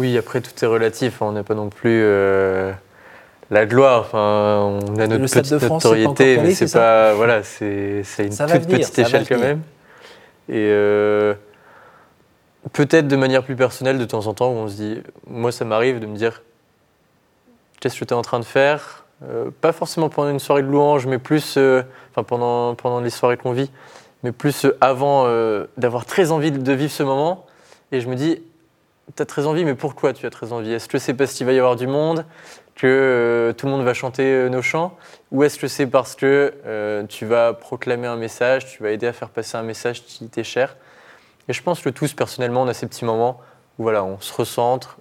Oui, 0.00 0.16
après 0.16 0.40
tout 0.40 0.52
est 0.64 0.66
relatif. 0.66 1.20
hein. 1.20 1.26
On 1.28 1.32
n'a 1.32 1.42
pas 1.42 1.54
non 1.54 1.68
plus 1.68 2.00
euh, 2.02 2.72
la 3.50 3.66
gloire. 3.66 4.00
Enfin, 4.00 4.60
on 4.62 4.98
a 4.98 5.06
notre 5.06 5.24
petite 5.24 5.58
France, 5.58 5.84
notoriété, 5.84 6.36
calé, 6.36 6.48
mais 6.48 6.54
c'est 6.54 6.72
pas 6.72 7.12
voilà, 7.12 7.42
c'est 7.42 8.02
une 8.18 8.32
Ça 8.32 8.46
toute 8.46 8.62
venir, 8.62 8.78
petite 8.78 8.98
échelle 8.98 9.28
quand 9.28 9.38
même. 9.38 9.60
Et 10.48 10.54
euh, 10.70 11.34
peut-être 12.72 13.08
de 13.08 13.16
manière 13.16 13.42
plus 13.42 13.56
personnelle, 13.56 13.98
de 13.98 14.04
temps 14.06 14.26
en 14.26 14.32
temps, 14.32 14.50
où 14.50 14.54
on 14.56 14.68
se 14.68 14.74
dit, 14.76 15.02
moi, 15.26 15.52
ça 15.52 15.66
m'arrive 15.66 16.00
de 16.00 16.06
me 16.06 16.16
dire, 16.16 16.40
qu'est-ce 17.80 18.00
que 18.00 18.04
tu 18.06 18.14
es 18.14 18.16
en 18.16 18.22
train 18.22 18.40
de 18.40 18.46
faire? 18.46 19.04
Euh, 19.22 19.50
Pas 19.60 19.72
forcément 19.72 20.08
pendant 20.08 20.30
une 20.30 20.38
soirée 20.38 20.62
de 20.62 20.68
louange, 20.68 21.06
mais 21.06 21.18
plus, 21.18 21.56
euh, 21.58 21.82
enfin 22.10 22.22
pendant 22.22 22.74
pendant 22.74 23.00
les 23.00 23.10
soirées 23.10 23.36
qu'on 23.36 23.52
vit, 23.52 23.70
mais 24.22 24.32
plus 24.32 24.64
euh, 24.64 24.78
avant 24.80 25.26
d'avoir 25.76 26.06
très 26.06 26.30
envie 26.32 26.52
de 26.52 26.72
vivre 26.72 26.90
ce 26.90 27.02
moment. 27.02 27.44
Et 27.92 28.00
je 28.00 28.08
me 28.08 28.14
dis, 28.14 28.40
tu 29.16 29.22
as 29.22 29.26
très 29.26 29.46
envie, 29.46 29.64
mais 29.64 29.74
pourquoi 29.74 30.12
tu 30.12 30.26
as 30.26 30.30
très 30.30 30.52
envie? 30.52 30.72
Est-ce 30.72 30.88
que 30.88 30.98
c'est 30.98 31.14
parce 31.14 31.32
qu'il 31.32 31.46
va 31.46 31.52
y 31.52 31.58
avoir 31.58 31.76
du 31.76 31.86
monde, 31.86 32.24
que 32.74 32.86
euh, 32.86 33.52
tout 33.52 33.66
le 33.66 33.72
monde 33.72 33.84
va 33.84 33.94
chanter 33.94 34.24
euh, 34.24 34.48
nos 34.48 34.62
chants? 34.62 34.96
Ou 35.32 35.42
est-ce 35.44 35.58
que 35.58 35.68
c'est 35.68 35.86
parce 35.86 36.14
que 36.14 36.54
euh, 36.66 37.04
tu 37.06 37.26
vas 37.26 37.52
proclamer 37.52 38.06
un 38.06 38.16
message, 38.16 38.66
tu 38.66 38.82
vas 38.82 38.90
aider 38.90 39.06
à 39.06 39.12
faire 39.12 39.28
passer 39.30 39.56
un 39.56 39.62
message 39.62 40.04
qui 40.04 40.28
t'est 40.28 40.44
cher? 40.44 40.76
Et 41.48 41.52
je 41.52 41.62
pense 41.62 41.80
que 41.80 41.88
tous, 41.90 42.12
personnellement, 42.14 42.62
on 42.62 42.68
a 42.68 42.74
ces 42.74 42.86
petits 42.86 43.04
moments 43.04 43.40
où 43.78 43.82
voilà, 43.84 44.04
on 44.04 44.20
se 44.20 44.32
recentre, 44.32 44.98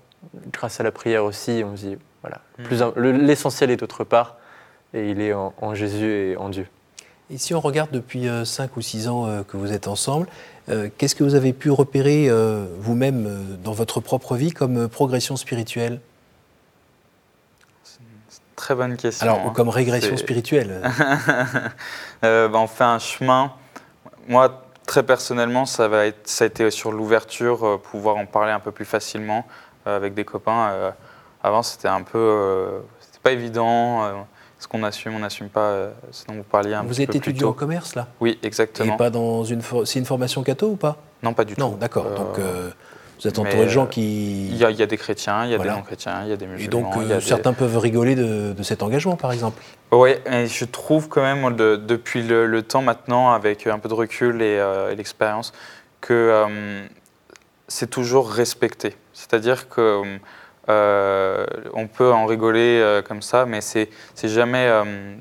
grâce 0.51 0.80
à 0.80 0.84
la 0.84 0.92
prière 0.92 1.24
aussi, 1.25 1.63
on 1.66 1.75
se 1.75 1.86
dit, 1.86 1.98
voilà, 2.22 2.42
le- 2.96 3.12
l'essentiel 3.12 3.72
est 3.72 3.84
autre 3.84 4.04
part, 4.04 4.36
et 4.94 5.10
il 5.12 5.22
est 5.22 5.34
en, 5.34 5.54
en 5.62 5.75
Jésus 5.75 6.10
et 6.32 6.38
en 6.38 6.50
Dieu. 6.50 6.68
Et 7.32 7.38
si 7.38 7.54
on 7.54 7.60
regarde 7.60 7.92
depuis 7.92 8.28
5 8.44 8.75
ou 8.75 8.82
6 8.82 9.08
ans 9.08 9.44
que 9.48 9.56
vous 9.56 9.72
êtes 9.72 9.88
ensemble, 9.88 10.28
qu'est-ce 10.98 11.16
que 11.16 11.24
vous 11.24 11.36
avez 11.36 11.54
pu 11.54 11.72
repérer 11.72 12.30
euh, 12.30 12.66
vous-même 12.80 13.26
euh, 13.28 13.44
dans 13.64 13.72
votre 13.72 14.00
propre 14.00 14.36
vie 14.36 14.52
comme 14.52 14.78
euh, 14.78 14.88
progression 14.88 15.36
spirituelle? 15.36 16.00
Très 18.56 18.76
bonne 18.76 18.98
question. 18.98 19.26
Alors, 19.26 19.40
hein. 19.48 19.54
comme 19.56 19.70
régression 19.70 20.18
spirituelle 20.18 20.82
Euh, 22.26 22.50
bah, 22.50 22.60
on 22.60 22.68
fait 22.68 22.84
un 22.84 23.00
chemin. 23.00 23.54
Moi, 24.28 24.62
très 24.86 25.04
personnellement, 25.04 25.66
ça, 25.66 25.88
va 25.88 26.06
être, 26.08 26.28
ça 26.28 26.44
a 26.44 26.48
été 26.48 26.70
sur 26.70 26.92
l'ouverture, 26.92 27.66
euh, 27.66 27.78
pouvoir 27.78 28.18
en 28.18 28.26
parler 28.26 28.52
un 28.52 28.60
peu 28.60 28.72
plus 28.72 28.84
facilement 28.84 29.46
euh, 29.88 29.96
avec 29.96 30.14
des 30.14 30.26
copains. 30.26 30.70
Euh, 30.72 30.92
avant, 31.42 31.64
c'était 31.64 31.88
un 31.88 32.02
peu. 32.04 32.18
euh, 32.18 32.80
c'était 33.00 33.20
pas 33.24 33.32
évident. 33.32 34.03
Ce 34.59 34.67
qu'on 34.67 34.83
assume, 34.83 35.15
on 35.15 35.19
n'assume 35.19 35.48
pas 35.50 35.61
euh, 35.69 35.91
ce 36.11 36.25
dont 36.25 36.33
vous 36.35 36.43
parliez 36.43 36.74
un 36.74 36.83
Vous 36.83 36.89
petit 36.89 37.03
êtes 37.03 37.11
peu 37.11 37.17
étudiant 37.17 37.50
en 37.50 37.53
commerce, 37.53 37.95
là? 37.95 38.07
Oui, 38.19 38.37
exactement. 38.43 38.93
Et 38.93 38.98
pas 38.98 39.09
dans 39.09 39.43
une... 39.45 39.61
C'est 39.85 40.00
une 40.00 40.05
formation 40.05 40.43
catho 40.43 40.67
ou 40.67 40.75
pas? 40.75 40.98
Non, 41.24 41.33
pas 41.33 41.45
du 41.45 41.55
tout. 41.55 41.61
Non, 41.61 41.72
d'accord. 41.79 42.07
Euh, 42.07 42.15
Donc, 42.15 42.37
euh, 42.39 42.69
vous 43.22 43.27
êtes 43.27 43.39
entouré 43.39 43.63
de 43.65 43.69
gens 43.69 43.85
qui... 43.87 44.48
Il 44.50 44.57
y, 44.57 44.65
a, 44.65 44.69
il 44.72 44.77
y 44.77 44.83
a 44.83 44.85
des 44.85 44.98
chrétiens, 44.98 45.45
il 45.45 45.51
y 45.51 45.53
a 45.53 45.57
Voilà. 45.57 45.74
des 45.74 45.77
non-chrétiens, 45.79 46.24
il 46.24 46.29
y 46.29 46.33
a 46.33 46.37
des 46.37 46.45
Et 46.45 46.48
musulmans. 46.50 46.81
donc, 46.81 46.93
il 46.98 47.07
y 47.07 47.11
a 47.11 47.15
euh, 47.15 47.19
des- 47.19 47.25
certains 47.25 47.53
peuvent 47.53 47.77
rigoler 47.77 48.15
de, 48.15 48.53
de 48.53 48.63
cet 48.63 48.83
engagement, 48.83 49.15
par 49.15 49.31
exemple? 49.31 49.61
Oui, 49.91 50.11
et 50.29 50.48
je 50.48 50.65
trouve 50.65 51.07
quand 51.07 51.22
même, 51.22 51.55
de- 51.55 51.75
depuis 51.77 52.22
le, 52.22 52.45
le 52.45 52.61
temps 52.61 52.81
maintenant, 52.81 53.31
avec 53.31 53.65
un 53.65 53.79
peu 53.79 53.87
de 53.89 53.93
recul 53.93 54.41
et, 54.41 54.55
et 54.91 54.95
l'expérience, 54.95 55.53
que 56.01 56.45
c'est 57.67 57.89
toujours 57.89 58.29
respecté. 58.29 58.95
C'est-à-dire 59.13 59.69
que 59.69 60.01
euh, 60.70 61.46
on 61.74 61.88
peut 61.88 62.12
en 62.12 62.25
rigoler 62.25 62.79
euh, 62.82 63.01
comme 63.01 63.22
ça, 63.22 63.46
mais 63.46 63.62
c'est 63.62 63.90
jamais, 64.24 64.68
euh, 64.68 65.16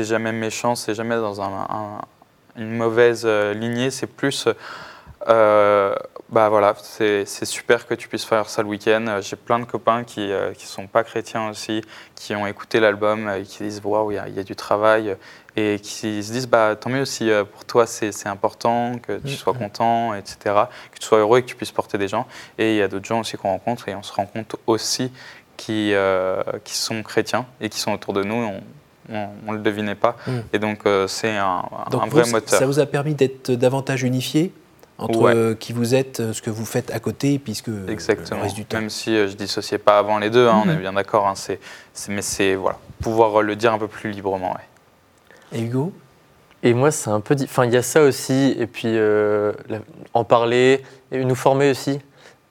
jamais 0.00 0.32
méchant, 0.32 0.74
c'est 0.74 0.94
jamais 0.94 1.16
dans 1.16 1.40
un- 1.42 1.66
un- 1.68 2.00
une 2.56 2.76
mauvaise 2.76 3.26
lignée, 3.26 3.90
c'est 3.90 4.06
plus... 4.06 4.48
euh, 5.28 5.94
bah 6.30 6.48
voilà, 6.48 6.74
c'est 6.82 7.24
super 7.44 7.86
que 7.86 7.94
tu 7.94 8.08
puisses 8.08 8.24
faire 8.24 8.48
ça 8.48 8.62
le 8.62 8.68
week-end. 8.68 9.04
Euh, 9.08 9.22
J'ai 9.22 9.36
plein 9.36 9.58
de 9.58 9.64
copains 9.64 10.04
qui 10.04 10.20
ne 10.28 10.52
qui 10.52 10.66
sont 10.66 10.86
pas 10.86 11.04
chrétiens 11.04 11.48
aussi, 11.50 11.82
qui 12.14 12.34
ont 12.34 12.46
écouté 12.46 12.80
l'album 12.80 13.28
euh, 13.28 13.38
et 13.40 13.42
qui 13.42 13.62
disent 13.62 13.80
waouh, 13.84 14.10
il 14.12 14.14
y, 14.14 14.18
a- 14.18 14.28
il 14.28 14.34
y 14.34 14.40
a 14.40 14.42
du 14.42 14.56
travail 14.56 15.10
euh, 15.10 15.14
et 15.56 15.78
qui 15.80 16.22
se 16.22 16.32
disent 16.32 16.48
bah 16.48 16.74
tant 16.76 16.90
mieux 16.90 17.04
si 17.04 17.30
euh, 17.30 17.44
pour 17.44 17.64
toi 17.64 17.86
c'est 17.86 18.10
important, 18.26 18.98
que 18.98 19.18
tu 19.18 19.28
Mhm. 19.28 19.36
sois 19.36 19.54
content, 19.54 20.14
etc., 20.14 20.36
que 20.92 20.98
tu 20.98 21.06
sois 21.06 21.18
heureux 21.18 21.38
et 21.38 21.42
que 21.42 21.46
tu 21.48 21.54
puisses 21.56 21.72
porter 21.72 21.96
des 21.98 22.08
gens. 22.08 22.26
Et 22.58 22.72
il 22.72 22.76
y 22.76 22.82
a 22.82 22.88
d'autres 22.88 23.04
gens 23.06 23.20
aussi 23.20 23.36
qu'on 23.36 23.50
rencontre 23.50 23.88
et 23.88 23.94
on 23.94 24.02
se 24.02 24.12
rend 24.12 24.26
compte 24.26 24.56
aussi 24.66 25.12
qui, 25.56 25.94
euh, 25.94 26.42
qui 26.64 26.74
sont 26.76 27.02
chrétiens 27.04 27.46
et 27.60 27.68
qui 27.68 27.78
sont 27.78 27.92
autour 27.92 28.12
de 28.14 28.24
nous. 28.24 28.50
On 29.10 29.52
ne 29.52 29.56
le 29.58 29.62
devinait 29.62 29.94
pas. 29.94 30.16
Mhm. 30.26 30.42
Et 30.54 30.58
donc 30.58 30.80
euh, 30.86 31.06
c'est 31.06 31.36
un, 31.36 31.62
Donc, 31.90 32.02
un 32.02 32.06
vrai 32.06 32.22
vous, 32.22 32.30
moteur. 32.32 32.58
ça 32.58 32.66
vous 32.66 32.80
a 32.80 32.86
permis 32.86 33.14
d'être 33.14 33.52
davantage 33.52 34.02
unifié 34.02 34.52
entre 34.98 35.18
Ouais. 35.20 35.34
euh, 35.34 35.54
qui 35.54 35.72
vous 35.72 35.94
êtes, 35.94 36.20
euh, 36.20 36.32
ce 36.32 36.40
que 36.42 36.50
vous 36.50 36.64
faites 36.64 36.90
à 36.92 37.00
côté, 37.00 37.38
puisque 37.38 37.68
euh, 37.68 37.88
Exactement. 37.88 38.38
le 38.38 38.42
reste 38.44 38.54
du 38.56 38.64
temps. 38.64 38.78
Même 38.78 38.90
si 38.90 39.14
euh, 39.16 39.26
je 39.28 39.34
dissociais 39.34 39.78
pas 39.78 39.98
avant 39.98 40.18
les 40.18 40.30
deux, 40.30 40.46
hein, 40.48 40.62
on 40.64 40.66
Mhm. 40.68 40.72
est 40.74 40.76
bien 40.80 40.92
d'accord. 40.92 41.26
hein, 41.26 41.34
c'est, 41.34 41.58
c'est- 41.92 42.12
mais 42.12 42.22
c'est 42.22 42.54
voilà, 42.54 42.78
pouvoir 43.02 43.42
le 43.42 43.56
dire 43.56 43.72
un 43.72 43.78
peu 43.78 43.88
plus 43.88 44.10
librement. 44.10 44.52
ouais. 44.52 45.58
Et 45.58 45.62
Hugo? 45.62 45.92
Et 46.62 46.72
moi, 46.74 46.90
c'est 46.90 47.10
un 47.10 47.20
peu. 47.20 47.34
di- 47.34 47.44
Enfin, 47.44 47.66
il 47.66 47.72
y 47.72 47.76
a 47.76 47.82
ça 47.82 48.02
aussi, 48.02 48.54
et 48.58 48.66
puis 48.66 48.88
euh, 48.88 49.52
la- 49.68 49.80
en 50.14 50.24
parler, 50.24 50.82
et 51.12 51.24
nous 51.24 51.34
former 51.34 51.70
aussi. 51.70 52.00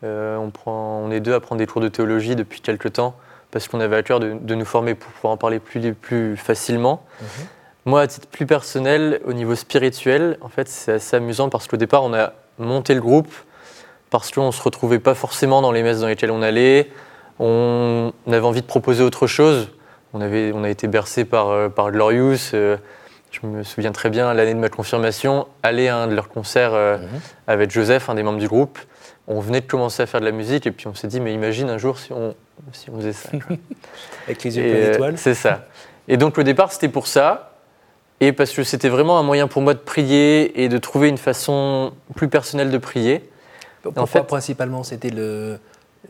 Euh, 0.04 0.36
on, 0.38 0.52
prend, 0.52 1.02
on 1.06 1.12
est 1.12 1.22
deux 1.22 1.34
à 1.34 1.40
prendre 1.40 1.60
des 1.60 1.66
cours 1.66 1.82
de 1.82 1.88
théologie 1.88 2.36
depuis 2.36 2.60
quelques 2.62 2.94
temps, 2.94 3.16
parce 3.52 3.68
qu'on 3.70 3.80
avait 3.80 3.96
à 3.96 4.04
cœur 4.04 4.20
de, 4.20 4.34
de 4.40 4.56
nous 4.56 4.66
former 4.66 4.96
pour 4.96 5.12
pouvoir 5.14 5.34
en 5.34 5.38
parler 5.38 5.60
plus, 5.60 5.94
plus 5.94 6.36
facilement. 6.38 7.04
Moi, 7.86 8.02
à 8.02 8.08
titre 8.08 8.28
plus 8.28 8.46
personnel, 8.46 9.20
au 9.26 9.34
niveau 9.34 9.56
spirituel, 9.56 10.38
en 10.42 10.50
fait, 10.50 10.68
c'est 10.70 10.94
assez 10.94 11.16
amusant 11.18 11.50
parce 11.50 11.68
qu'au 11.68 11.78
départ, 11.78 12.04
on 12.04 12.14
a 12.14 12.34
monté 12.58 12.94
le 12.94 13.02
groupe 13.02 13.32
parce 14.10 14.32
qu'on 14.32 14.48
ne 14.48 14.52
se 14.52 14.62
retrouvait 14.62 15.00
pas 15.00 15.16
forcément 15.16 15.62
dans 15.62 15.72
les 15.72 15.84
messes 15.84 16.00
dans 16.00 16.08
lesquelles 16.08 16.32
on 16.32 16.42
allait. 16.42 16.90
On 17.40 18.14
avait 18.28 18.40
envie 18.46 18.62
de 18.62 18.66
proposer 18.68 19.04
autre 19.04 19.28
chose. 19.28 19.70
On, 20.14 20.22
avait, 20.22 20.52
on 20.54 20.64
a 20.64 20.70
été 20.70 20.88
bercé 20.88 21.26
par, 21.26 21.50
euh, 21.50 21.70
par 21.70 21.92
Glorious. 21.92 22.38
euh, 22.54 22.78
je 23.32 23.48
me 23.48 23.64
souviens 23.64 23.92
très 23.92 24.12
bien, 24.12 24.32
l'année 24.36 24.54
de 24.54 24.60
ma 24.60 24.70
confirmation, 24.70 25.48
aller 25.64 25.88
à 25.88 25.98
un 25.98 26.08
de 26.08 26.14
leurs 26.14 26.30
concerts 26.30 26.74
euh, 26.76 26.98
Mhm. 27.00 27.08
avec 27.48 27.72
Joseph, 27.72 28.08
un 28.10 28.16
des 28.16 28.22
membres 28.24 28.38
du 28.40 28.48
groupe. 28.48 28.78
On 29.28 29.40
venait 29.40 29.62
de 29.62 29.66
commencer 29.66 30.04
à 30.04 30.06
faire 30.06 30.20
de 30.20 30.26
la 30.26 30.32
musique 30.32 30.68
et 30.68 30.72
puis 30.72 30.86
on 30.88 30.94
s'est 30.94 31.08
dit, 31.08 31.20
mais 31.20 31.34
imagine 31.34 31.70
un 31.70 31.80
jour 31.80 31.98
si 31.98 32.14
on, 32.14 32.36
si 32.74 32.90
on 32.92 32.98
faisait 32.98 33.14
ça. 33.14 33.30
Avec 34.28 34.44
les 34.44 34.58
yeux 34.58 34.70
pleins 34.70 34.92
d'étoiles 34.92 35.18
C'est 35.18 35.34
ça. 35.34 35.66
Et 36.08 36.18
donc 36.18 36.38
au 36.38 36.44
départ, 36.44 36.72
c'était 36.72 36.90
pour 36.90 37.08
ça. 37.08 37.53
Et 38.26 38.32
parce 38.32 38.52
que 38.52 38.64
c'était 38.64 38.88
vraiment 38.90 39.20
un 39.20 39.24
moyen 39.24 39.48
pour 39.48 39.62
moi 39.62 39.74
de 39.74 39.80
prier 39.80 40.64
et 40.64 40.70
de 40.70 40.78
trouver 40.78 41.10
une 41.10 41.18
façon 41.18 41.92
plus 42.16 42.30
personnelle 42.30 42.72
de 42.72 42.78
prier. 42.78 43.30
Pourquoi 43.82 44.06
fait- 44.08 44.24
principalement 44.24 44.84
C'était 44.84 45.10
le. 45.10 45.60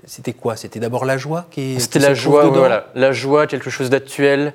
C'était 0.06 0.34
quoi? 0.34 0.56
C'était 0.56 0.80
d'abord 0.80 1.06
la 1.06 1.17
joie 1.17 1.45
qui 1.49 1.80
C'était 1.80 1.97
la 1.99 2.13
joie, 2.13 2.45
voilà. 2.45 2.88
La 2.93 3.12
joie, 3.13 3.47
quelque 3.47 3.69
chose 3.71 3.89
d'actuel. 3.89 4.54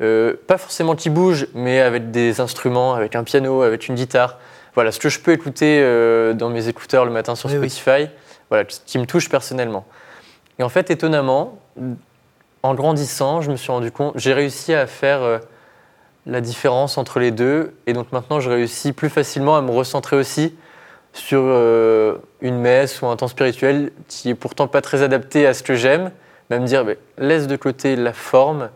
euh, 0.00 0.34
pas 0.46 0.56
forcément 0.56 0.94
qui 0.94 1.10
bouge, 1.10 1.46
mais 1.54 1.80
avec 1.80 2.10
des 2.12 2.40
instruments, 2.40 2.94
avec 2.94 3.14
un 3.16 3.24
piano, 3.24 3.62
avec 3.62 3.88
une 3.88 3.96
guitare. 3.96 4.38
Voilà, 4.74 4.92
ce 4.92 4.98
que 5.00 5.08
je 5.08 5.18
peux 5.20 5.32
écouter 5.32 5.80
euh, 5.82 6.32
dans 6.32 6.48
mes 6.48 6.68
écouteurs 6.68 7.04
le 7.04 7.10
matin 7.10 7.34
sur 7.34 7.50
Oui, 7.50 7.56
oui. 7.58 7.68
Spotify, 7.70 8.08
voilà, 8.50 8.64
qui 8.64 8.98
me 8.98 9.04
touche 9.04 9.28
personnellement. 9.28 9.84
Et 10.58 10.62
en 10.62 10.68
fait, 10.70 10.90
étonnamment, 10.90 11.58
en 12.62 12.74
grandissant, 12.74 13.40
je 13.42 13.50
me 13.50 13.56
suis 13.56 13.70
rendu 13.72 13.90
compte, 13.90 14.12
j'ai 14.16 14.32
réussi 14.32 14.72
à 14.74 14.86
faire 14.86 15.22
euh, 15.22 15.38
la 16.26 16.40
différence 16.40 16.98
entre 16.98 17.18
les 17.18 17.30
deux. 17.30 17.74
Et 17.86 17.92
donc 17.92 18.12
maintenant, 18.12 18.40
je 18.40 18.50
réussis 18.50 18.92
plus 18.92 19.08
facilement 19.08 19.56
à 19.56 19.62
me 19.62 19.70
recentrer 19.70 20.16
aussi 20.16 20.54
sur 21.12 21.42
euh, 21.42 22.16
une 22.40 22.58
messe 22.58 23.02
ou 23.02 23.06
un 23.06 23.16
temps 23.16 23.28
spirituel 23.28 23.90
qui 24.08 24.30
est 24.30 24.34
pourtant 24.34 24.68
pas 24.68 24.80
très 24.80 25.02
adapté 25.02 25.46
à 25.46 25.54
ce 25.54 25.62
que 25.62 25.74
j'aime, 25.74 26.12
mais 26.48 26.56
à 26.56 26.58
me 26.58 26.66
dire, 26.66 26.84
laisse 27.18 27.46
de 27.46 27.56
côté 27.56 27.96
la 27.96 28.12
forme, 28.12 28.70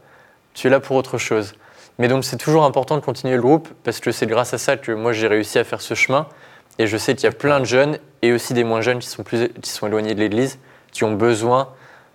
tu 0.53 0.67
es 0.67 0.71
là 0.71 0.81
pour 0.81 0.97
autre 0.97 1.19
chose. 1.19 1.55
Mais 1.99 2.09
donc 2.09 2.25
c'est 2.25 2.37
toujours 2.37 2.65
important 2.65 2.97
de 2.97 3.03
continuer 3.03 3.37
le 3.37 3.43
groupe 3.43 3.69
parce 3.85 4.01
que 4.01 4.11
c'est 4.11 4.27
grâce 4.27 4.53
à 4.53 4.59
ça 4.59 4.77
que 4.77 4.91
moi 4.91 5.13
j'ai 5.13 5.29
réussi 5.29 5.59
à 5.59 5.65
faire 5.65 5.81
ce 5.81 5.95
chemin. 5.95 6.27
Et 6.79 6.89
je 6.89 6.97
sais 6.97 7.15
qu'il 7.15 7.25
y 7.25 7.29
a 7.29 7.33
plein 7.33 7.61
de 7.61 7.65
jeunes 7.65 7.99
et 8.23 8.33
aussi 8.33 8.53
des 8.53 8.65
moins 8.65 8.81
jeunes 8.81 8.99
qui 8.99 9.09
sont, 9.09 9.23
plus, 9.23 9.49
qui 9.63 9.71
sont 9.71 9.87
éloignés 9.87 10.15
de 10.15 10.21
l'Église, 10.21 10.59
qui 10.91 11.05
ont 11.05 11.13
besoin 11.13 11.69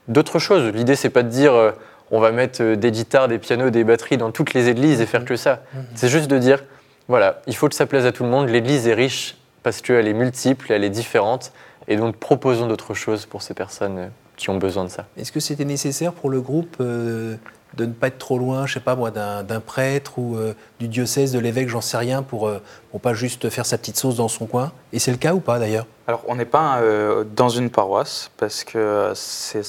d'autre 0.10 0.38
chose. 0.38 0.74
L'idée 0.74 0.98
c'est 0.98 1.10
pas 1.10 1.24
de 1.24 1.30
dire 1.30 1.54
euh, 1.54 1.72
on 2.12 2.20
va 2.20 2.32
mettre 2.32 2.62
euh, 2.62 2.76
des 2.76 2.92
guitares, 2.92 3.28
des 3.28 3.40
pianos, 3.40 3.70
des 3.70 3.84
batteries 3.84 4.18
dans 4.18 4.32
toutes 4.32 4.54
les 4.54 4.70
églises 4.70 5.02
et 5.02 5.06
faire 5.06 5.26
que 5.26 5.36
ça. 5.36 5.62
C'est 5.96 6.10
juste 6.10 6.30
de 6.30 6.38
dire 6.38 6.64
Voilà, 7.08 7.42
il 7.48 7.56
faut 7.56 7.70
que 7.70 7.76
ça 7.76 7.86
plaise 7.86 8.06
à 8.06 8.12
tout 8.12 8.24
le 8.24 8.30
monde. 8.30 8.50
L'Église 8.50 8.88
est 8.88 8.94
riche 8.94 9.38
parce 9.64 9.82
qu'elle 9.82 10.08
est 10.08 10.14
multiple, 10.14 10.72
elle 10.72 10.84
est 10.84 10.90
différente. 10.90 11.52
Et 11.88 11.96
donc 11.96 12.16
proposons 12.18 12.68
d'autres 12.68 12.94
choses 12.94 13.26
pour 13.26 13.42
ces 13.42 13.54
personnes 13.54 13.98
euh, 13.98 14.08
qui 14.38 14.50
ont 14.50 14.58
besoin 14.58 14.86
de 14.86 14.90
ça. 14.90 15.06
Est-ce 15.18 15.32
que 15.32 15.40
c'était 15.40 15.66
nécessaire 15.66 16.14
pour 16.14 16.30
le 16.30 16.40
groupe 16.40 16.78
euh, 16.80 17.36
de 17.76 17.86
ne 17.86 17.94
pas 17.94 18.08
être 18.08 18.18
trop 18.18 18.38
loin, 18.40 18.66
je 18.66 18.74
sais 18.74 18.80
pas 18.80 18.96
moi, 18.96 19.12
d'un 19.12 19.60
prêtre 19.60 20.18
ou 20.18 20.36
euh, 20.36 20.54
du 20.80 20.88
diocèse, 20.88 21.32
de 21.32 21.40
l'évêque, 21.40 21.70
j'en 21.70 21.82
sais 21.82 21.98
rien, 21.98 22.24
pour, 22.24 22.48
euh, 22.48 22.62
pour 22.92 23.00
pas 23.00 23.14
juste 23.14 23.50
faire 23.50 23.66
sa 23.66 23.78
petite 23.78 23.98
sauce 23.98 24.16
dans 24.16 24.28
son 24.28 24.48
coin. 24.48 24.72
Et 24.92 25.00
c'est 25.00 25.12
le 25.12 25.18
cas 25.18 25.34
ou 25.34 25.40
pas 25.40 25.60
d'ailleurs? 25.60 25.86
Alors, 26.08 26.24
on 26.28 26.36
n'est 26.36 26.46
pas 26.46 26.80
euh, 26.80 27.24
dans 27.36 27.50
une 27.50 27.70
paroisse 27.70 28.32
parce 28.38 28.64
que 28.64 29.12
c'est- 29.16 29.64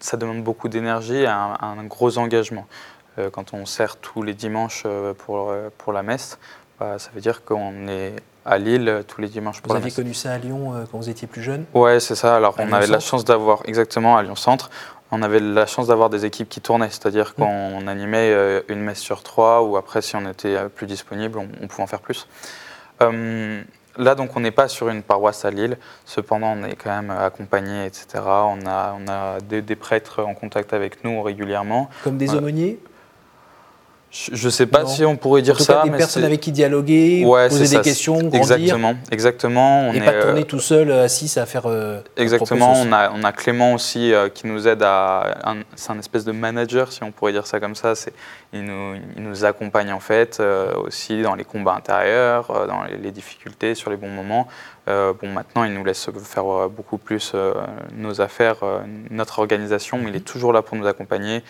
ça 0.00 0.16
demande 0.16 0.42
beaucoup 0.44 0.68
d'énergie 0.68 1.16
et 1.16 1.26
un, 1.26 1.56
un 1.60 1.84
gros 1.84 2.18
engagement. 2.18 2.66
Euh, 3.18 3.30
quand 3.30 3.54
on 3.54 3.64
sert 3.66 3.96
tous 3.96 4.22
les 4.22 4.34
dimanches 4.34 4.82
euh, 4.86 5.14
pour, 5.14 5.50
euh, 5.50 5.70
pour 5.78 5.92
la 5.92 6.02
messe, 6.02 6.38
bah, 6.78 6.98
ça 6.98 7.10
veut 7.14 7.20
dire 7.20 7.44
qu'on 7.44 7.88
est 7.88 8.14
à 8.44 8.58
Lille 8.58 8.88
euh, 8.88 9.02
tous 9.02 9.20
les 9.20 9.28
dimanches 9.28 9.60
pour 9.60 9.72
Vous 9.72 9.76
aviez 9.76 9.90
connu 9.90 10.14
ça 10.14 10.32
à 10.32 10.38
Lyon 10.38 10.74
euh, 10.74 10.84
quand 10.90 10.98
vous 10.98 11.08
étiez 11.08 11.26
plus 11.26 11.42
jeune? 11.42 11.64
Ouais, 11.74 11.98
c'est 12.00 12.14
ça. 12.14 12.36
Alors, 12.36 12.54
À 12.58 12.62
on 12.62 12.66
Lyon 12.66 12.76
avait 12.76 12.86
la 12.86 13.00
chance 13.00 13.24
d'avoir, 13.24 13.62
exactement, 13.64 14.16
à 14.16 14.22
Lyon 14.22 14.36
Centre, 14.36 14.70
on 15.10 15.22
avait 15.22 15.40
la 15.40 15.66
chance 15.66 15.88
d'avoir 15.88 16.10
des 16.10 16.24
équipes 16.24 16.48
qui 16.48 16.60
tournaient. 16.60 16.90
C'est-à-dire 16.90 17.34
Mm. 17.36 17.42
qu'on 17.42 17.86
animait 17.86 18.30
euh, 18.32 18.60
une 18.68 18.80
messe 18.80 19.00
sur 19.00 19.22
trois, 19.22 19.62
ou 19.62 19.76
après, 19.76 20.02
si 20.02 20.16
on 20.16 20.28
était 20.28 20.56
euh, 20.56 20.68
plus 20.68 20.86
disponible, 20.86 21.38
on, 21.38 21.66
pouvait 21.66 21.82
en 21.82 21.86
faire 21.86 22.00
plus. 22.00 22.26
Euh, 23.02 23.62
là, 23.96 24.14
donc, 24.14 24.36
on 24.36 24.40
n'est 24.40 24.50
pas 24.50 24.68
sur 24.68 24.88
une 24.88 25.02
paroisse 25.02 25.44
à 25.44 25.50
Lille. 25.50 25.78
Cependant, 26.04 26.56
on 26.58 26.64
est 26.64 26.76
quand 26.76 26.90
même 26.90 27.10
accompagné, 27.10 27.86
etc. 27.86 28.06
On 28.24 28.66
a, 28.66 28.96
on 28.98 29.08
a 29.08 29.40
des, 29.40 29.62
des 29.62 29.76
prêtres 29.76 30.22
en 30.22 30.34
contact 30.34 30.72
avec 30.72 31.04
nous 31.04 31.22
régulièrement. 31.22 31.88
Comme 32.04 32.18
des 32.18 32.34
aumôniers? 32.34 32.78
Je 34.10 34.46
ne 34.46 34.50
sais 34.50 34.64
pas 34.66 34.84
Non. 34.84 34.88
si 34.88 35.04
on 35.04 35.16
pourrait 35.16 35.42
En 35.42 35.44
dire 35.44 35.56
tout 35.58 35.62
ça. 35.64 35.74
cas, 35.74 35.82
des 35.84 35.90
mais 35.90 35.98
personnes 35.98 36.24
avec 36.24 36.40
qui 36.40 36.50
dialoguer, 36.50 37.24
Ouais, 37.26 37.48
poser 37.48 37.64
des 37.64 37.66
ça, 37.76 37.80
questions, 37.80 38.14
grandir. 38.14 38.36
Exactement, 38.40 38.94
exactement. 39.10 39.80
On 39.88 39.92
Et 39.92 39.98
est, 39.98 40.00
pas 40.00 40.12
tourner 40.22 40.40
euh, 40.40 40.44
tout 40.44 40.60
seul, 40.60 40.90
euh, 40.90 41.04
assis, 41.04 41.38
à 41.38 41.44
faire. 41.44 41.66
euh, 41.66 42.00
Exactement, 42.16 42.72
on 42.74 42.90
a, 42.92 43.10
on 43.10 43.22
a 43.22 43.32
Clément 43.32 43.74
aussi 43.74 44.14
euh, 44.14 44.30
qui 44.30 44.46
nous 44.46 44.66
aide 44.66 44.82
à. 44.82 45.54
C'est 45.76 45.92
un 45.92 45.98
espèce 45.98 46.24
de 46.24 46.32
manager, 46.32 46.90
si 46.90 47.02
on 47.04 47.12
pourrait 47.12 47.32
dire 47.32 47.46
ça 47.46 47.60
comme 47.60 47.74
ça. 47.74 47.92
Il, 48.54 48.64
nous, 48.64 48.94
il 49.16 49.22
nous 49.22 49.44
accompagne 49.44 49.92
en 49.92 50.00
fait 50.00 50.40
aussi 50.82 51.20
dans 51.20 51.34
les 51.34 51.44
combats 51.44 51.74
intérieurs, 51.74 52.66
dans 52.66 52.84
les, 52.84 52.96
les 52.96 53.10
difficultés, 53.10 53.74
sur 53.74 53.90
les 53.90 53.98
bons 53.98 54.08
moments. 54.08 54.48
Bon, 54.86 55.28
maintenant, 55.34 55.64
il 55.64 55.74
nous 55.74 55.84
laisse 55.84 56.08
faire 56.24 56.70
beaucoup 56.70 56.96
plus 56.96 57.34
nos 57.94 58.22
affaires, 58.22 58.56
notre 59.10 59.38
organisation, 59.40 59.98
mais 59.98 60.08
il 60.08 60.16
est 60.16 60.20
toujours 60.20 60.54
là 60.54 60.62
pour 60.62 60.78
nous 60.78 60.86
accompagner. 60.86 61.42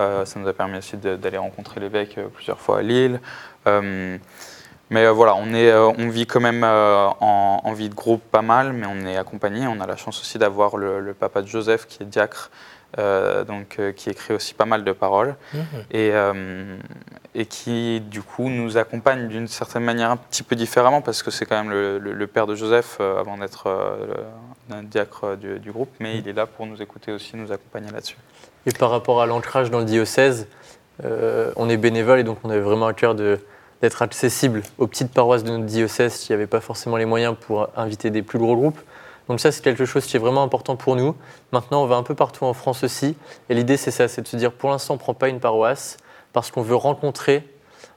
Euh, 0.00 0.24
ça 0.24 0.40
nous 0.40 0.48
a 0.48 0.52
permis 0.52 0.78
aussi 0.78 0.96
d'aller 0.96 1.38
rencontrer 1.38 1.80
l'évêque 1.80 2.18
euh, 2.18 2.26
plusieurs 2.28 2.60
fois 2.60 2.78
à 2.78 2.82
Lille. 2.82 3.20
Euh, 3.66 4.18
mais 4.90 5.04
euh, 5.06 5.12
voilà, 5.12 5.34
on, 5.36 5.54
est, 5.54 5.70
euh, 5.70 5.86
on 5.98 6.08
vit 6.08 6.26
quand 6.26 6.40
même 6.40 6.62
euh, 6.64 7.06
en, 7.20 7.60
en 7.64 7.72
vie 7.72 7.88
de 7.88 7.94
groupe 7.94 8.22
pas 8.22 8.42
mal, 8.42 8.72
mais 8.72 8.86
on 8.86 9.06
est 9.06 9.16
accompagné. 9.16 9.66
On 9.66 9.80
a 9.80 9.86
la 9.86 9.96
chance 9.96 10.20
aussi 10.20 10.36
d'avoir 10.38 10.76
le, 10.76 11.00
le 11.00 11.14
papa 11.14 11.42
de 11.42 11.46
Joseph 11.46 11.86
qui 11.86 12.02
est 12.02 12.06
diacre, 12.06 12.50
donc, 13.48 13.80
qui 13.96 14.08
écrit 14.10 14.34
aussi 14.34 14.54
pas 14.54 14.66
mal 14.66 14.84
de 14.84 14.92
paroles 14.92 15.34
Mhm. 15.52 15.62
et, 15.90 16.12
et 17.34 17.46
qui 17.46 18.00
du 18.00 18.22
coup 18.22 18.48
nous 18.48 18.76
accompagne 18.76 19.26
d'une 19.26 19.48
certaine 19.48 19.82
manière 19.82 20.10
un 20.12 20.16
petit 20.16 20.44
peu 20.44 20.54
différemment 20.54 21.00
parce 21.00 21.24
que 21.24 21.32
c'est 21.32 21.44
quand 21.44 21.56
même 21.56 21.70
le, 21.72 21.98
le- 21.98 22.12
le 22.12 22.26
père 22.28 22.46
de 22.46 22.54
Joseph 22.54 23.00
avant 23.00 23.36
d'être 23.38 23.66
un 24.70 24.82
diacre 24.84 25.36
du, 25.36 25.58
du 25.58 25.72
groupe, 25.72 25.90
mais 25.98 26.18
il 26.18 26.28
est 26.28 26.32
là 26.34 26.46
pour 26.46 26.66
nous 26.66 26.80
écouter 26.82 27.10
aussi, 27.10 27.36
nous 27.36 27.50
accompagner 27.50 27.90
là-dessus. 27.90 28.16
Et 28.66 28.72
par 28.72 28.90
rapport 28.90 29.20
à 29.20 29.26
l'ancrage 29.26 29.70
dans 29.70 29.78
le 29.78 29.84
diocèse, 29.84 30.46
euh, 31.04 31.52
on 31.56 31.68
est 31.68 31.76
bénévole 31.76 32.20
et 32.20 32.24
donc 32.24 32.38
on 32.44 32.50
avait 32.50 32.60
vraiment 32.60 32.86
à 32.86 32.94
cœur 32.94 33.14
d'être 33.14 34.02
accessible 34.02 34.62
aux 34.78 34.86
petites 34.86 35.12
paroisses 35.12 35.44
de 35.44 35.50
notre 35.50 35.64
diocèse 35.64 36.18
qui 36.18 36.32
n'avaient 36.32 36.46
pas 36.46 36.60
forcément 36.60 36.96
les 36.96 37.04
moyens 37.04 37.34
pour 37.38 37.68
inviter 37.76 38.10
des 38.10 38.22
plus 38.22 38.38
gros 38.38 38.56
groupes. 38.56 38.80
Donc 39.28 39.40
ça, 39.40 39.50
c'est 39.52 39.62
quelque 39.62 39.86
chose 39.86 40.04
qui 40.04 40.16
est 40.16 40.20
vraiment 40.20 40.42
important 40.42 40.76
pour 40.76 40.96
nous. 40.96 41.16
Maintenant, 41.52 41.82
on 41.82 41.86
va 41.86 41.96
un 41.96 42.02
peu 42.02 42.14
partout 42.14 42.44
en 42.44 42.52
France 42.52 42.84
aussi. 42.84 43.16
Et 43.48 43.54
l'idée, 43.54 43.76
c'est 43.76 43.90
ça, 43.90 44.06
c'est 44.06 44.22
de 44.22 44.28
se 44.28 44.36
dire, 44.36 44.52
pour 44.52 44.70
l'instant, 44.70 44.94
on 44.94 44.96
ne 44.96 45.00
prend 45.00 45.14
pas 45.14 45.28
une 45.28 45.40
paroisse 45.40 45.96
parce 46.32 46.50
qu'on 46.50 46.62
veut 46.62 46.74
rencontrer, 46.74 47.48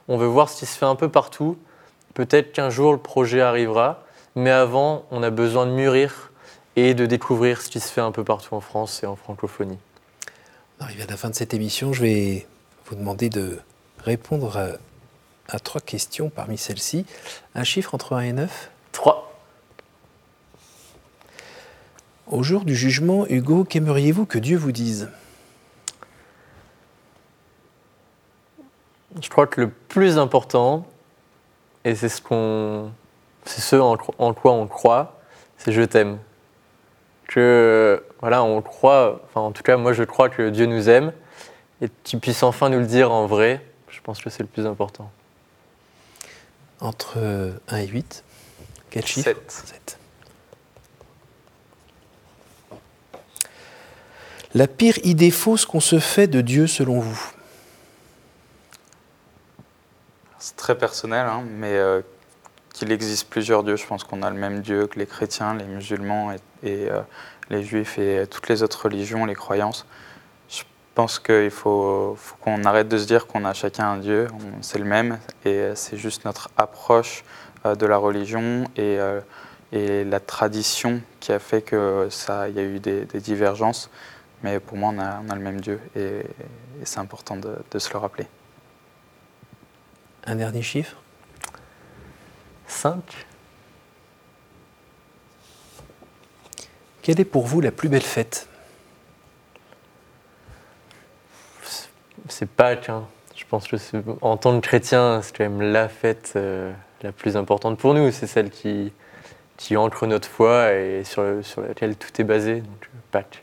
on 0.06 0.16
veut 0.16 0.26
voir 0.26 0.48
ce 0.48 0.60
qui 0.60 0.66
se 0.66 0.78
fait 0.78 0.86
un 0.86 0.94
peu 0.94 1.08
partout. 1.10 1.58
Peut-être 2.14 2.52
qu'un 2.52 2.70
jour, 2.70 2.92
le 2.92 2.98
projet 2.98 3.42
arrivera. 3.42 4.04
Mais 4.36 4.50
avant, 4.50 5.04
on 5.10 5.22
a 5.22 5.30
besoin 5.30 5.66
de 5.66 5.72
mûrir 5.72 6.30
et 6.76 6.94
de 6.94 7.06
découvrir 7.06 7.60
ce 7.60 7.68
qui 7.68 7.80
se 7.80 7.92
fait 7.92 8.00
un 8.00 8.12
peu 8.12 8.24
partout 8.24 8.54
en 8.54 8.60
France 8.60 9.02
et 9.02 9.06
en 9.06 9.16
francophonie. 9.16 9.78
On 10.80 10.84
arrive 10.84 11.02
à 11.02 11.06
la 11.06 11.16
fin 11.16 11.28
de 11.28 11.34
cette 11.34 11.54
émission. 11.54 11.92
Je 11.92 12.02
vais 12.02 12.46
vous 12.86 12.94
demander 12.94 13.30
de 13.30 13.58
répondre 13.98 14.56
à, 14.56 14.68
à 15.48 15.58
trois 15.58 15.80
questions 15.80 16.30
parmi 16.30 16.56
celles-ci. 16.56 17.04
Un 17.54 17.64
chiffre 17.64 17.94
entre 17.94 18.14
1 18.14 18.20
et 18.20 18.32
9 18.32 18.70
3. 18.92 19.40
Au 22.28 22.42
jour 22.42 22.64
du 22.64 22.76
jugement, 22.76 23.26
Hugo, 23.26 23.64
qu'aimeriez-vous 23.64 24.26
que 24.26 24.38
Dieu 24.38 24.56
vous 24.56 24.70
dise? 24.70 25.08
Je 29.20 29.28
crois 29.30 29.46
que 29.46 29.62
le 29.62 29.70
plus 29.70 30.18
important, 30.18 30.86
et 31.84 31.94
c'est 31.96 32.08
ce 32.08 32.22
qu'on, 32.22 32.92
c'est 33.44 33.62
ce 33.62 33.76
en, 33.76 33.96
en 34.18 34.34
quoi 34.34 34.52
on 34.52 34.68
croit, 34.68 35.18
c'est 35.56 35.72
je 35.72 35.82
t'aime. 35.82 36.18
Que 37.26 38.04
voilà, 38.20 38.42
on 38.42 38.60
croit, 38.62 39.20
enfin 39.24 39.40
en 39.40 39.52
tout 39.52 39.62
cas 39.62 39.76
moi 39.76 39.92
je 39.92 40.04
crois 40.04 40.28
que 40.28 40.50
Dieu 40.50 40.66
nous 40.66 40.88
aime, 40.88 41.12
et 41.80 41.88
qu'il 42.04 42.20
puisse 42.20 42.42
enfin 42.42 42.68
nous 42.68 42.78
le 42.78 42.86
dire 42.86 43.12
en 43.12 43.26
vrai. 43.26 43.64
Je 43.88 44.00
pense 44.00 44.20
que 44.20 44.30
c'est 44.30 44.42
le 44.42 44.48
plus 44.48 44.66
important. 44.66 45.10
Entre 46.80 47.18
1 47.68 47.76
et 47.78 47.86
8 47.86 48.24
Quel 48.90 49.06
chiffre? 49.06 49.24
Sept. 49.24 49.50
7. 49.50 49.98
La 54.54 54.66
pire 54.66 54.98
idée 55.04 55.30
fausse 55.30 55.66
qu'on 55.66 55.80
se 55.80 55.98
fait 55.98 56.26
de 56.26 56.40
Dieu 56.40 56.66
selon 56.66 57.00
vous? 57.00 57.32
C'est 60.38 60.56
très 60.56 60.78
personnel, 60.78 61.26
hein, 61.26 61.44
mais 61.46 61.74
euh, 61.74 62.00
qu'il 62.72 62.90
existe 62.92 63.28
plusieurs 63.28 63.62
dieux. 63.62 63.76
Je 63.76 63.86
pense 63.86 64.04
qu'on 64.04 64.22
a 64.22 64.30
le 64.30 64.36
même 64.36 64.62
Dieu 64.62 64.86
que 64.86 64.98
les 64.98 65.06
chrétiens, 65.06 65.54
les 65.54 65.64
musulmans 65.64 66.32
et, 66.32 66.36
et, 66.62 66.90
euh, 66.90 67.00
les 67.50 67.62
juifs 67.62 67.98
et 67.98 68.26
toutes 68.26 68.48
les 68.48 68.62
autres 68.62 68.84
religions, 68.84 69.24
les 69.24 69.34
croyances. 69.34 69.86
Je 70.48 70.62
pense 70.94 71.18
qu'il 71.18 71.50
faut, 71.50 72.16
qu'on 72.40 72.64
arrête 72.64 72.88
de 72.88 72.98
se 72.98 73.06
dire 73.06 73.26
qu'on 73.26 73.44
a 73.44 73.52
chacun 73.54 73.92
un 73.92 73.96
Dieu, 73.98 74.26
c'est 74.60 74.78
le 74.78 74.84
même, 74.84 75.18
et 75.44 75.70
c'est 75.74 75.96
juste 75.96 76.24
notre 76.24 76.50
approche 76.56 77.24
euh, 77.66 77.74
de 77.74 77.86
la 77.86 77.96
religion 77.96 78.64
et, 78.76 78.98
euh, 78.98 79.20
et 79.72 80.04
la 80.04 80.20
tradition 80.20 81.00
qui 81.20 81.32
a 81.32 81.38
fait 81.38 81.62
que 81.62 82.08
y 82.32 82.58
a 82.58 82.62
eu 82.62 82.80
des, 82.80 83.04
divergences. 83.20 83.90
Mais 84.42 84.60
pour 84.60 84.76
moi, 84.76 84.92
on 84.94 84.98
a, 85.00 85.34
le 85.34 85.40
même 85.40 85.60
Dieu, 85.60 85.80
et, 85.96 86.00
et 86.80 86.84
c'est 86.84 87.00
important 87.00 87.36
de- 87.36 87.58
de 87.70 87.78
se 87.78 87.92
le 87.92 87.98
rappeler. 87.98 88.26
Un 90.26 90.36
dernier 90.36 90.62
chiffre? 90.62 90.96
5. 92.66 93.26
Quelle 97.08 97.20
est 97.20 97.24
pour 97.24 97.46
vous 97.46 97.62
la 97.62 97.70
plus 97.70 97.88
belle 97.88 98.02
fête? 98.02 98.46
C'est 102.28 102.46
Pâques. 102.46 102.90
hein. 102.90 103.06
Je 103.34 103.44
pense 103.48 103.66
que 103.66 103.76
en 104.20 104.36
tant 104.36 104.60
que 104.60 104.66
chrétien, 104.66 105.22
c'est 105.22 105.34
quand 105.34 105.44
même 105.44 105.62
la 105.62 105.88
fête 105.88 106.34
euh, 106.36 106.70
la 107.02 107.12
plus 107.12 107.38
importante 107.38 107.78
pour 107.78 107.94
nous. 107.94 108.12
C'est 108.12 108.26
celle 108.26 108.50
qui, 108.50 108.92
qui 109.56 109.78
ancre 109.78 110.06
notre 110.06 110.28
foi 110.28 110.74
et 110.74 111.02
sur, 111.02 111.22
le- 111.22 111.42
sur 111.42 111.62
laquelle 111.62 111.96
tout 111.96 112.10
est 112.20 112.24
basé. 112.24 112.56
Donc 112.56 112.82
euh, 112.82 112.98
Pâques. 113.10 113.42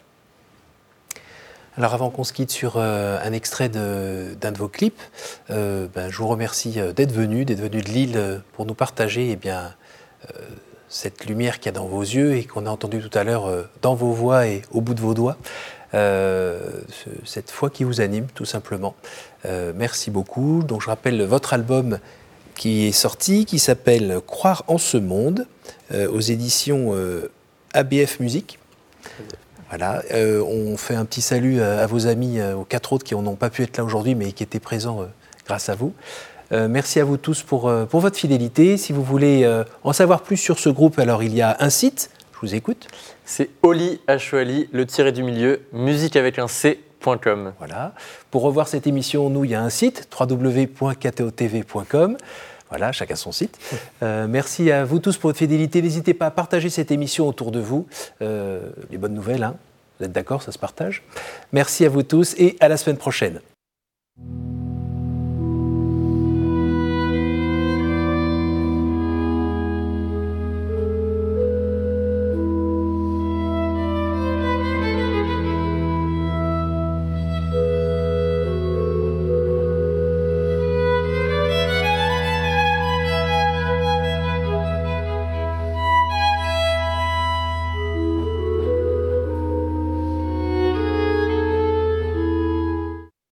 Alors 1.75 1.95
avant 1.95 2.11
qu'on 2.11 2.23
se 2.23 2.33
quitte 2.33 2.51
sur 2.51 2.77
euh, 2.77 3.17
un 3.19 3.33
extrait 3.33 3.69
d'un 3.69 4.51
de, 4.51 4.57
vos 4.59 4.67
clips, 4.67 5.01
euh, 5.49 5.87
ben, 5.91 6.11
je 6.11 6.17
vous 6.19 6.27
remercie 6.27 6.77
d'être 6.93 7.11
venu, 7.11 7.45
d'être 7.45 7.61
venu 7.61 7.81
de 7.81 7.87
Lille 7.89 8.43
pour 8.53 8.67
nous 8.67 8.75
partager 8.75 9.31
eh 9.31 9.35
bien, 9.35 9.73
cette 10.95 11.25
lumière 11.25 11.59
qu'il 11.59 11.65
y 11.65 11.75
a 11.75 11.77
dans 11.77 11.87
vos 11.87 12.01
yeux 12.03 12.37
et 12.37 12.45
qu'on 12.45 12.65
a 12.65 12.69
entendu 12.69 13.01
tout 13.01 13.17
à 13.17 13.25
l'heure 13.25 13.47
euh, 13.47 13.63
dans 13.81 13.95
vos 13.95 14.13
voix 14.13 14.47
et 14.47 14.61
au 14.71 14.79
bout 14.79 14.93
de 14.93 15.01
vos 15.01 15.13
doigts. 15.13 15.35
Euh, 15.93 16.57
ce- 16.89 17.09
cette 17.25 17.51
foi 17.51 17.69
qui 17.69 17.83
vous 17.83 17.99
anime 17.99 18.27
tout 18.33 18.45
simplement. 18.45 18.95
Euh, 19.45 19.73
merci 19.75 20.09
beaucoup. 20.09 20.63
Donc 20.63 20.81
je 20.81 20.87
rappelle 20.87 21.21
votre 21.23 21.53
album 21.53 21.99
qui 22.55 22.87
est 22.87 22.93
sorti, 22.93 23.43
qui 23.45 23.59
s'appelle 23.59 24.19
Croire 24.25 24.63
en 24.67 24.77
ce 24.77 24.95
monde, 24.95 25.45
aux 25.93 26.21
éditions 26.21 26.93
ABF 27.73 28.21
Musique. 28.21 28.59
Voilà, 29.67 30.01
on 30.13 30.77
fait 30.77 30.95
un 30.95 31.03
petit 31.03 31.19
salut 31.21 31.59
à, 31.61 31.85
vos 31.85 32.07
amis, 32.07 32.41
aux 32.41 32.63
quatre 32.63 32.93
autres 32.93 33.03
qui 33.03 33.13
n'ont 33.13 33.35
pas 33.35 33.49
pu 33.49 33.63
être 33.63 33.75
là 33.77 33.83
aujourd'hui, 33.83 34.15
mais 34.15 34.31
qui 34.31 34.41
étaient 34.41 34.61
présents 34.61 35.05
grâce 35.45 35.67
à 35.67 35.75
vous. 35.75 35.93
Euh, 36.51 36.67
merci 36.67 36.99
à 36.99 37.03
vous 37.03 37.17
tous 37.17 37.43
pour, 37.43 37.67
euh, 37.67 37.85
pour 37.85 37.99
votre 37.99 38.17
fidélité. 38.17 38.77
Si 38.77 38.93
vous 38.93 39.03
voulez 39.03 39.43
euh, 39.43 39.63
en 39.83 39.93
savoir 39.93 40.21
plus 40.21 40.37
sur 40.37 40.59
ce 40.59 40.69
groupe, 40.69 40.99
alors 40.99 41.23
il 41.23 41.33
y 41.33 41.41
a 41.41 41.57
un 41.59 41.69
site, 41.69 42.11
je 42.33 42.39
vous 42.41 42.55
écoute. 42.55 42.87
C'est 43.25 43.49
Oli, 43.63 44.01
H-O-L-I, 44.07 44.69
le 44.71 44.85
tiré 44.85 45.11
du 45.11 45.23
milieu, 45.23 45.61
musique 45.73 46.15
avec 46.15 46.39
un 46.39 46.47
C.com. 46.47 47.53
Voilà. 47.57 47.93
Pour 48.31 48.43
revoir 48.43 48.67
cette 48.67 48.87
émission, 48.87 49.29
nous, 49.29 49.45
il 49.45 49.51
y 49.51 49.55
a 49.55 49.61
un 49.61 49.69
site, 49.69 50.07
www.ktotv.com. 50.19 51.85
Voilà. 51.91 52.17
Voilà, 52.69 52.91
chacun 52.91 53.15
son 53.15 53.31
site. 53.31 53.57
Euh, 54.01 54.27
merci 54.27 54.71
à 54.71 54.83
vous 54.85 54.99
tous 54.99 55.17
pour 55.17 55.29
votre 55.29 55.39
fidélité. 55.39 55.81
N'hésitez 55.81 56.13
pas 56.13 56.27
à 56.27 56.31
partager 56.31 56.69
cette 56.69 56.91
émission 56.91 57.27
autour 57.27 57.51
de 57.51 57.59
vous. 57.59 57.87
Euh, 58.21 58.71
les 58.89 58.97
bonnes 58.97 59.13
nouvelles, 59.13 59.43
hein. 59.43 59.55
vous 59.99 60.05
êtes 60.05 60.11
d'accord, 60.11 60.41
ça 60.41 60.51
se 60.51 60.59
partage. 60.59 61.03
Merci 61.53 61.85
à 61.85 61.89
vous 61.89 62.03
tous 62.03 62.33
et 62.37 62.57
à 62.59 62.67
la 62.67 62.77
semaine 62.77 62.97
prochaine. 62.97 63.39